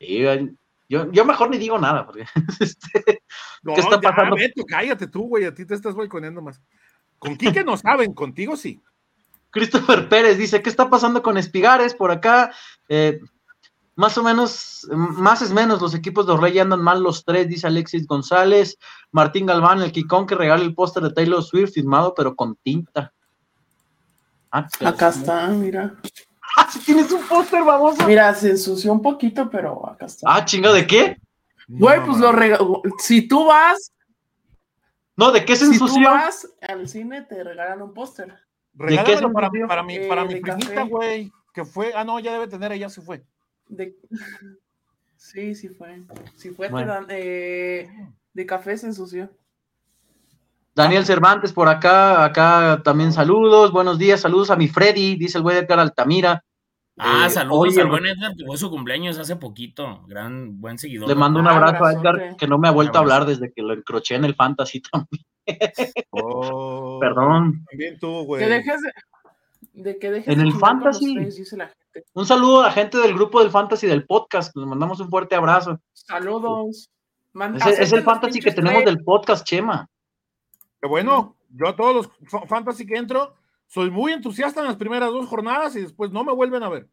Sí, 0.00 0.26
yo, 0.90 1.08
yo 1.12 1.24
mejor 1.24 1.50
ni 1.50 1.56
digo 1.56 1.78
nada, 1.78 2.04
porque 2.04 2.24
este, 2.60 3.22
no, 3.62 3.74
¿qué 3.74 3.80
está 3.80 4.00
pasando? 4.00 4.36
Ya, 4.36 4.48
Beto, 4.48 4.64
cállate 4.66 5.06
tú, 5.06 5.28
güey, 5.28 5.44
a 5.44 5.54
ti 5.54 5.64
te 5.64 5.74
estás 5.74 5.94
balconeando 5.94 6.42
más. 6.42 6.60
Con 7.20 7.36
Quique 7.36 7.62
no 7.62 7.76
saben, 7.76 8.12
contigo 8.12 8.56
sí. 8.56 8.82
Christopher 9.50 10.08
Pérez 10.08 10.36
dice, 10.36 10.62
¿qué 10.62 10.68
está 10.68 10.90
pasando 10.90 11.22
con 11.22 11.38
Espigares 11.38 11.94
por 11.94 12.10
acá? 12.10 12.52
Eh, 12.88 13.20
más 13.94 14.18
o 14.18 14.24
menos, 14.24 14.88
más 14.90 15.42
es 15.42 15.52
menos, 15.52 15.80
los 15.80 15.94
equipos 15.94 16.26
de 16.26 16.36
Rey 16.36 16.58
andan 16.58 16.82
mal 16.82 17.00
los 17.00 17.24
tres, 17.24 17.46
dice 17.46 17.68
Alexis 17.68 18.08
González, 18.08 18.76
Martín 19.12 19.46
Galván, 19.46 19.82
el 19.82 19.92
Kikón 19.92 20.26
que 20.26 20.34
regala 20.34 20.64
el 20.64 20.74
póster 20.74 21.04
de 21.04 21.12
Taylor 21.12 21.44
Swift 21.44 21.74
firmado, 21.74 22.14
pero 22.16 22.34
con 22.34 22.56
tinta. 22.56 23.12
Ah, 24.50 24.66
acá 24.84 25.10
está, 25.10 25.46
mira. 25.48 25.94
Ah, 26.56 26.70
si 26.70 26.80
tienes 26.80 27.10
un 27.12 27.22
póster, 27.26 27.64
baboso. 27.64 28.06
Mira, 28.06 28.34
se 28.34 28.50
ensució 28.50 28.92
un 28.92 29.02
poquito, 29.02 29.48
pero 29.50 29.88
acá 29.88 30.06
está. 30.06 30.34
Ah, 30.34 30.44
chinga, 30.44 30.72
¿de 30.72 30.86
qué? 30.86 31.16
Güey, 31.68 32.00
no, 32.00 32.06
pues 32.06 32.18
lo 32.18 32.32
regaló. 32.32 32.82
Si 32.98 33.26
tú 33.28 33.46
vas. 33.46 33.92
No, 35.16 35.30
¿de 35.30 35.44
qué 35.44 35.54
se 35.54 35.66
ensució? 35.66 35.88
Si 35.88 36.04
tú 36.04 36.10
vas 36.10 36.48
al 36.60 36.88
cine, 36.88 37.22
te 37.22 37.44
regalan 37.44 37.82
un 37.82 37.94
póster. 37.94 38.34
Regálamelo 38.74 39.32
para, 39.32 39.50
para, 39.68 39.82
mi, 39.82 39.98
para 40.00 40.22
eh, 40.22 40.26
mi 40.26 40.40
primita, 40.40 40.82
güey. 40.82 41.30
Que 41.52 41.64
fue. 41.64 41.92
Ah, 41.94 42.04
no, 42.04 42.18
ya 42.18 42.32
debe 42.32 42.48
tener, 42.48 42.72
ella 42.72 42.88
se 42.88 43.00
fue. 43.00 43.24
De... 43.68 43.96
Sí, 45.16 45.54
sí 45.54 45.68
fue. 45.68 46.02
Sí 46.34 46.48
fue. 46.48 46.70
Bueno. 46.70 46.92
Dan, 46.92 47.06
eh, 47.10 47.90
de 48.32 48.46
café 48.46 48.76
se 48.78 48.86
ensució. 48.86 49.30
Daniel 50.74 51.04
Cervantes 51.04 51.52
por 51.52 51.68
acá, 51.68 52.24
acá 52.24 52.80
también 52.84 53.12
saludos, 53.12 53.72
buenos 53.72 53.98
días, 53.98 54.20
saludos 54.20 54.50
a 54.50 54.56
mi 54.56 54.68
Freddy, 54.68 55.16
dice 55.16 55.38
el 55.38 55.42
güey 55.42 55.58
Edgar 55.58 55.80
Altamira. 55.80 56.44
Ah, 56.96 57.24
eh, 57.26 57.30
saludos 57.30 57.72
oye, 57.72 57.80
al 57.80 57.88
buen 57.88 58.06
Edgar, 58.06 58.36
que 58.36 58.44
fue 58.44 58.56
su 58.56 58.70
cumpleaños 58.70 59.18
hace 59.18 59.36
poquito, 59.36 60.04
gran, 60.06 60.60
buen 60.60 60.78
seguidor. 60.78 61.08
Le 61.08 61.14
mando 61.14 61.40
un 61.40 61.48
abrazo 61.48 61.84
a 61.84 61.92
Edgar, 61.92 62.36
que 62.36 62.46
no 62.46 62.58
me 62.58 62.68
ha 62.68 62.72
vuelto 62.72 62.98
a 62.98 63.00
hablar 63.00 63.24
desde 63.24 63.52
que 63.52 63.62
lo 63.62 63.72
encroché 63.72 64.14
en 64.14 64.24
el 64.24 64.34
Fantasy 64.34 64.80
también. 64.80 65.24
Oh, 66.10 66.98
Perdón. 67.00 67.64
También 67.68 67.98
tú, 67.98 68.24
güey. 68.24 68.44
Que 68.44 68.48
dejes 68.48 68.82
de, 68.82 69.82
de 69.82 69.98
que 69.98 70.10
dejes 70.10 70.28
en 70.28 70.40
el 70.40 70.52
Fantasy. 70.52 71.14
Tres, 71.16 71.36
dice 71.36 71.56
la 71.56 71.66
gente. 71.66 72.04
Un 72.12 72.26
saludo 72.26 72.60
a 72.60 72.66
la 72.66 72.72
gente 72.72 72.98
del 72.98 73.14
grupo 73.14 73.40
del 73.40 73.50
Fantasy 73.50 73.88
del 73.88 74.06
podcast, 74.06 74.54
les 74.54 74.66
mandamos 74.66 75.00
un 75.00 75.08
fuerte 75.08 75.34
abrazo. 75.34 75.80
Saludos. 75.92 76.90
es, 77.66 77.78
es 77.80 77.92
el 77.92 78.02
Fantasy 78.02 78.38
que 78.38 78.52
tenemos 78.52 78.84
del 78.84 79.02
podcast, 79.02 79.44
Chema. 79.44 79.88
Que 80.80 80.88
bueno, 80.88 81.36
yo 81.50 81.68
a 81.68 81.76
todos 81.76 82.08
los 82.28 82.48
fantasy 82.48 82.86
que 82.86 82.96
entro, 82.96 83.34
soy 83.66 83.90
muy 83.90 84.12
entusiasta 84.12 84.60
en 84.60 84.66
las 84.66 84.76
primeras 84.76 85.10
dos 85.10 85.28
jornadas 85.28 85.76
y 85.76 85.82
después 85.82 86.10
no 86.10 86.24
me 86.24 86.32
vuelven 86.32 86.62
a 86.62 86.68
ver. 86.68 86.88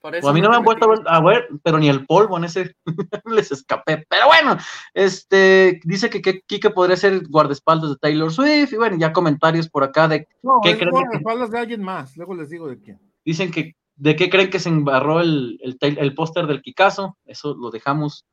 Pues 0.00 0.24
a 0.24 0.32
mí 0.32 0.40
no 0.40 0.48
me 0.48 0.56
han 0.56 0.64
vuelto 0.64 0.86
a 0.86 0.88
ver, 0.88 1.00
a 1.06 1.20
ver, 1.20 1.48
pero 1.62 1.78
ni 1.78 1.88
el 1.88 2.06
polvo 2.06 2.38
en 2.38 2.44
ese 2.44 2.74
les 3.26 3.52
escapé. 3.52 4.06
Pero 4.08 4.26
bueno, 4.28 4.56
este 4.94 5.80
dice 5.84 6.08
que 6.08 6.22
Kike 6.22 6.70
podría 6.70 6.96
ser 6.96 7.28
guardaespaldas 7.28 7.90
de 7.90 7.96
Taylor 7.96 8.32
Swift. 8.32 8.72
Y 8.72 8.76
bueno, 8.76 8.96
ya 8.98 9.12
comentarios 9.12 9.68
por 9.68 9.84
acá 9.84 10.08
de 10.08 10.26
no, 10.42 10.60
qué 10.62 10.76
creen 10.76 10.90
guardaespaldas 10.90 11.50
que... 11.50 11.56
de 11.56 11.60
alguien 11.60 11.82
más. 11.82 12.16
Luego 12.16 12.34
les 12.34 12.48
digo 12.48 12.66
de 12.66 12.80
quién. 12.80 12.98
Dicen 13.24 13.50
que 13.50 13.76
de 13.96 14.16
qué 14.16 14.30
creen 14.30 14.48
que 14.48 14.58
se 14.58 14.70
embarró 14.70 15.20
el, 15.20 15.60
el, 15.62 15.98
el 15.98 16.14
póster 16.14 16.46
del 16.46 16.62
Kikazo. 16.62 17.18
Eso 17.26 17.54
lo 17.54 17.70
dejamos 17.70 18.24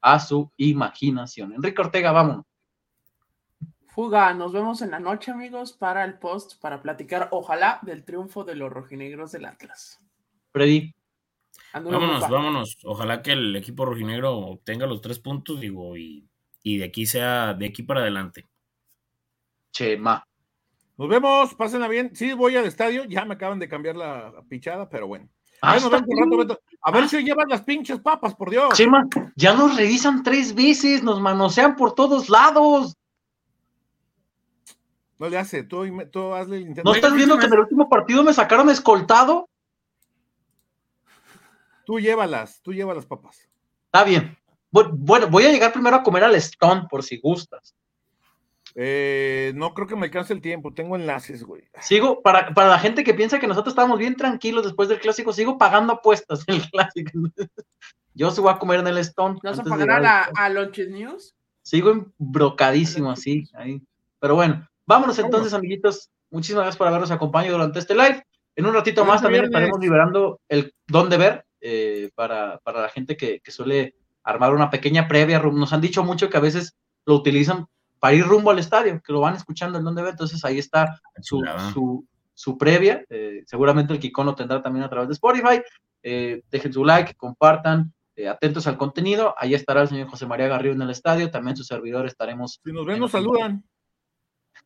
a 0.00 0.18
su 0.18 0.50
imaginación. 0.56 1.52
Enrique 1.52 1.82
Ortega, 1.82 2.12
vámonos. 2.12 2.46
Fuga, 3.94 4.32
nos 4.32 4.52
vemos 4.54 4.80
en 4.80 4.90
la 4.90 4.98
noche, 4.98 5.32
amigos, 5.32 5.74
para 5.74 6.02
el 6.06 6.18
post, 6.18 6.58
para 6.62 6.80
platicar, 6.80 7.28
ojalá, 7.30 7.78
del 7.82 8.04
triunfo 8.04 8.42
de 8.42 8.54
los 8.54 8.72
rojinegros 8.72 9.32
del 9.32 9.44
Atlas. 9.44 10.00
Freddy. 10.50 10.94
Vámonos, 11.74 12.26
vámonos. 12.26 12.78
Ojalá 12.84 13.20
que 13.20 13.32
el 13.32 13.54
equipo 13.54 13.84
rojinegro 13.84 14.34
obtenga 14.34 14.86
los 14.86 15.02
tres 15.02 15.18
puntos, 15.18 15.60
digo, 15.60 15.94
y, 15.98 16.26
y 16.62 16.78
de 16.78 16.86
aquí 16.86 17.04
sea, 17.04 17.52
de 17.52 17.66
aquí 17.66 17.82
para 17.82 18.00
adelante. 18.00 18.48
Chema. 19.72 20.26
Nos 20.96 21.08
vemos, 21.08 21.54
pásenla 21.54 21.86
bien. 21.86 22.16
Sí, 22.16 22.32
voy 22.32 22.56
al 22.56 22.64
estadio, 22.64 23.04
ya 23.04 23.26
me 23.26 23.34
acaban 23.34 23.58
de 23.58 23.68
cambiar 23.68 23.96
la 23.96 24.42
pichada, 24.48 24.88
pero 24.88 25.06
bueno. 25.06 25.28
Ah, 25.60 25.78
rato. 25.78 26.58
A 26.80 26.90
ver 26.90 27.04
ah. 27.04 27.08
si 27.08 27.22
llevan 27.22 27.48
las 27.50 27.62
pinches 27.62 28.00
papas, 28.00 28.34
por 28.34 28.48
Dios. 28.48 28.72
Chema, 28.72 29.06
ya 29.36 29.52
nos 29.52 29.76
revisan 29.76 30.22
tres 30.22 30.54
veces, 30.54 31.02
nos 31.02 31.20
manosean 31.20 31.76
por 31.76 31.94
todos 31.94 32.30
lados. 32.30 32.96
No 35.22 35.28
le 35.28 35.38
hace, 35.38 35.62
tú, 35.62 35.86
tú 36.10 36.34
hazle 36.34 36.56
el 36.56 36.62
intento. 36.62 36.90
¿No 36.90 36.96
estás 36.96 37.14
viendo 37.14 37.38
que 37.38 37.46
en 37.46 37.52
el 37.52 37.60
último 37.60 37.88
partido 37.88 38.24
me 38.24 38.34
sacaron 38.34 38.68
escoltado? 38.70 39.48
Tú 41.86 42.00
llévalas, 42.00 42.60
tú 42.60 42.72
lleva 42.72 42.92
las 42.92 43.06
papas. 43.06 43.48
Está 43.84 44.02
bien. 44.02 44.36
Bueno, 44.72 45.28
voy 45.28 45.44
a 45.44 45.52
llegar 45.52 45.72
primero 45.72 45.94
a 45.94 46.02
comer 46.02 46.24
al 46.24 46.34
Stone, 46.34 46.88
por 46.90 47.04
si 47.04 47.20
gustas. 47.20 47.76
Eh, 48.74 49.52
no 49.54 49.74
creo 49.74 49.86
que 49.86 49.94
me 49.94 50.06
alcance 50.06 50.32
el 50.32 50.40
tiempo, 50.40 50.74
tengo 50.74 50.96
enlaces, 50.96 51.44
güey. 51.44 51.62
Sigo, 51.80 52.20
para, 52.20 52.52
para 52.52 52.70
la 52.70 52.80
gente 52.80 53.04
que 53.04 53.14
piensa 53.14 53.38
que 53.38 53.46
nosotros 53.46 53.74
estábamos 53.74 54.00
bien 54.00 54.16
tranquilos 54.16 54.64
después 54.64 54.88
del 54.88 54.98
clásico, 54.98 55.32
sigo 55.32 55.56
pagando 55.56 55.92
apuestas 55.92 56.42
en 56.48 56.56
el 56.56 56.68
clásico. 56.68 57.12
Yo 58.14 58.32
se 58.32 58.40
voy 58.40 58.52
a 58.52 58.58
comer 58.58 58.80
en 58.80 58.88
el 58.88 58.98
Stone. 58.98 59.38
¿No 59.40 59.50
vas 59.50 59.60
a 59.60 59.62
pagar 59.62 59.88
a, 59.88 60.00
la, 60.00 60.30
a 60.34 60.48
Launches 60.48 60.88
News? 60.88 61.36
Sigo 61.62 61.92
embrocadísimo 62.18 63.08
así, 63.08 63.48
ahí 63.54 63.80
Pero 64.18 64.34
bueno, 64.34 64.68
vámonos 64.92 65.18
entonces, 65.18 65.54
amiguitos. 65.54 66.10
Muchísimas 66.30 66.64
gracias 66.64 66.76
por 66.76 66.86
habernos 66.86 67.10
acompañado 67.10 67.56
durante 67.56 67.78
este 67.78 67.94
live. 67.94 68.22
En 68.54 68.66
un 68.66 68.74
ratito 68.74 69.04
más 69.04 69.22
también 69.22 69.44
estaremos 69.44 69.80
liberando 69.80 70.40
el 70.48 70.74
dónde 70.86 71.16
ver 71.16 71.44
eh, 71.60 72.10
para, 72.14 72.60
la 72.64 72.88
gente 72.90 73.16
que, 73.16 73.40
suele 73.48 73.94
armar 74.22 74.54
una 74.54 74.70
pequeña 74.70 75.08
previa. 75.08 75.40
Nos 75.40 75.72
han 75.72 75.80
dicho 75.80 76.04
mucho 76.04 76.28
que 76.28 76.36
a 76.36 76.40
veces 76.40 76.76
lo 77.06 77.14
utilizan 77.14 77.66
para 77.98 78.14
ir 78.14 78.26
rumbo 78.26 78.50
al 78.50 78.58
estadio, 78.58 79.00
que 79.02 79.12
lo 79.12 79.20
van 79.20 79.34
escuchando 79.34 79.78
el 79.78 79.84
dónde 79.84 80.02
ver. 80.02 80.12
Entonces 80.12 80.44
ahí 80.44 80.58
está 80.58 81.00
su, 81.22 82.04
su, 82.34 82.58
previa. 82.58 83.04
Eh, 83.08 83.42
seguramente 83.46 83.94
el 83.94 83.98
Kikón 83.98 84.26
lo 84.26 84.34
tendrá 84.34 84.62
también 84.62 84.84
a 84.84 84.90
través 84.90 85.08
de 85.08 85.14
Spotify. 85.14 85.62
Eh, 86.02 86.42
dejen 86.50 86.72
su 86.72 86.84
like, 86.84 87.14
compartan, 87.14 87.94
atentos 88.28 88.66
al 88.66 88.76
contenido. 88.76 89.34
Ahí 89.38 89.54
estará 89.54 89.80
el 89.80 89.88
señor 89.88 90.08
José 90.08 90.26
María 90.26 90.48
Garrido 90.48 90.74
en 90.74 90.82
el 90.82 90.90
estadio. 90.90 91.30
También 91.30 91.56
su 91.56 91.64
servidor 91.64 92.06
estaremos. 92.06 92.60
Si 92.62 92.72
nos 92.72 92.84
ven, 92.84 93.00
nos 93.00 93.12
saludan. 93.12 93.64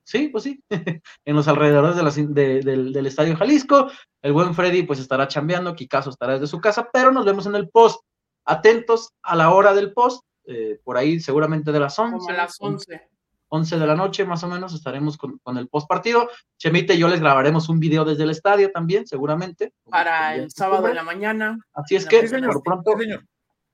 Sí, 0.07 0.29
pues 0.29 0.45
sí, 0.45 0.63
en 1.25 1.37
los 1.37 1.49
alrededores 1.49 1.97
del, 1.97 3.07
Estadio 3.07 3.37
Jalisco. 3.37 3.91
El 4.23 4.33
buen 4.33 4.55
Freddy 4.55 4.85
pues 4.85 5.01
estará 5.01 5.27
chambeando, 5.27 5.75
Kikazo 5.75 6.11
estará 6.11 6.35
desde 6.35 6.47
su 6.47 6.61
casa, 6.61 6.89
pero 6.93 7.11
nos 7.11 7.25
vemos 7.25 7.45
en 7.47 7.57
el 7.57 7.69
post. 7.69 8.01
Atentos 8.45 9.11
a 9.23 9.35
la 9.35 9.51
hora 9.53 9.75
del 9.75 9.93
post, 9.93 10.25
eh, 10.45 10.79
por 10.85 10.97
ahí 10.97 11.19
seguramente 11.19 11.73
de 11.73 11.81
las 11.81 11.99
11. 11.99 12.19
Como 12.19 12.31
a 12.31 12.35
las 12.35 12.57
11. 12.61 13.09
11 13.49 13.79
de 13.79 13.87
la 13.87 13.97
noche 13.97 14.25
más 14.25 14.45
o 14.45 14.49
menos 14.49 14.75
estaremos 14.75 15.19
con, 15.19 15.41
el 15.59 15.69
post 15.69 15.89
partido. 15.89 16.29
Chemite 16.57 16.95
y 16.95 16.99
yo 16.99 17.09
les 17.09 17.19
grabaremos 17.19 17.69
un 17.69 17.81
video 17.81 18.05
desde 18.05 18.23
el 18.23 18.31
estadio 18.31 18.71
también, 18.71 19.09
seguramente. 19.09 19.73
Para 19.91 20.37
el 20.37 20.53
sábado 20.53 20.87
de 20.87 20.95
la 20.95 21.03
mañana. 21.03 21.59
Así 21.73 21.97
es 21.97 22.07
que, 22.07 22.23
por 22.23 22.63
pronto, 22.63 22.93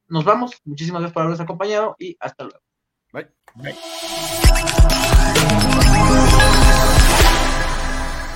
nos 0.09 0.25
vamos. 0.25 0.53
Muchísimas 0.65 1.03
gracias 1.03 1.13
por 1.13 1.25
habernos 1.25 1.41
acompañado 1.41 1.95
y 1.99 2.17
hasta 2.21 2.45
luego. 2.45 2.61
Bye. 3.13 3.29
Bye. 3.57 3.77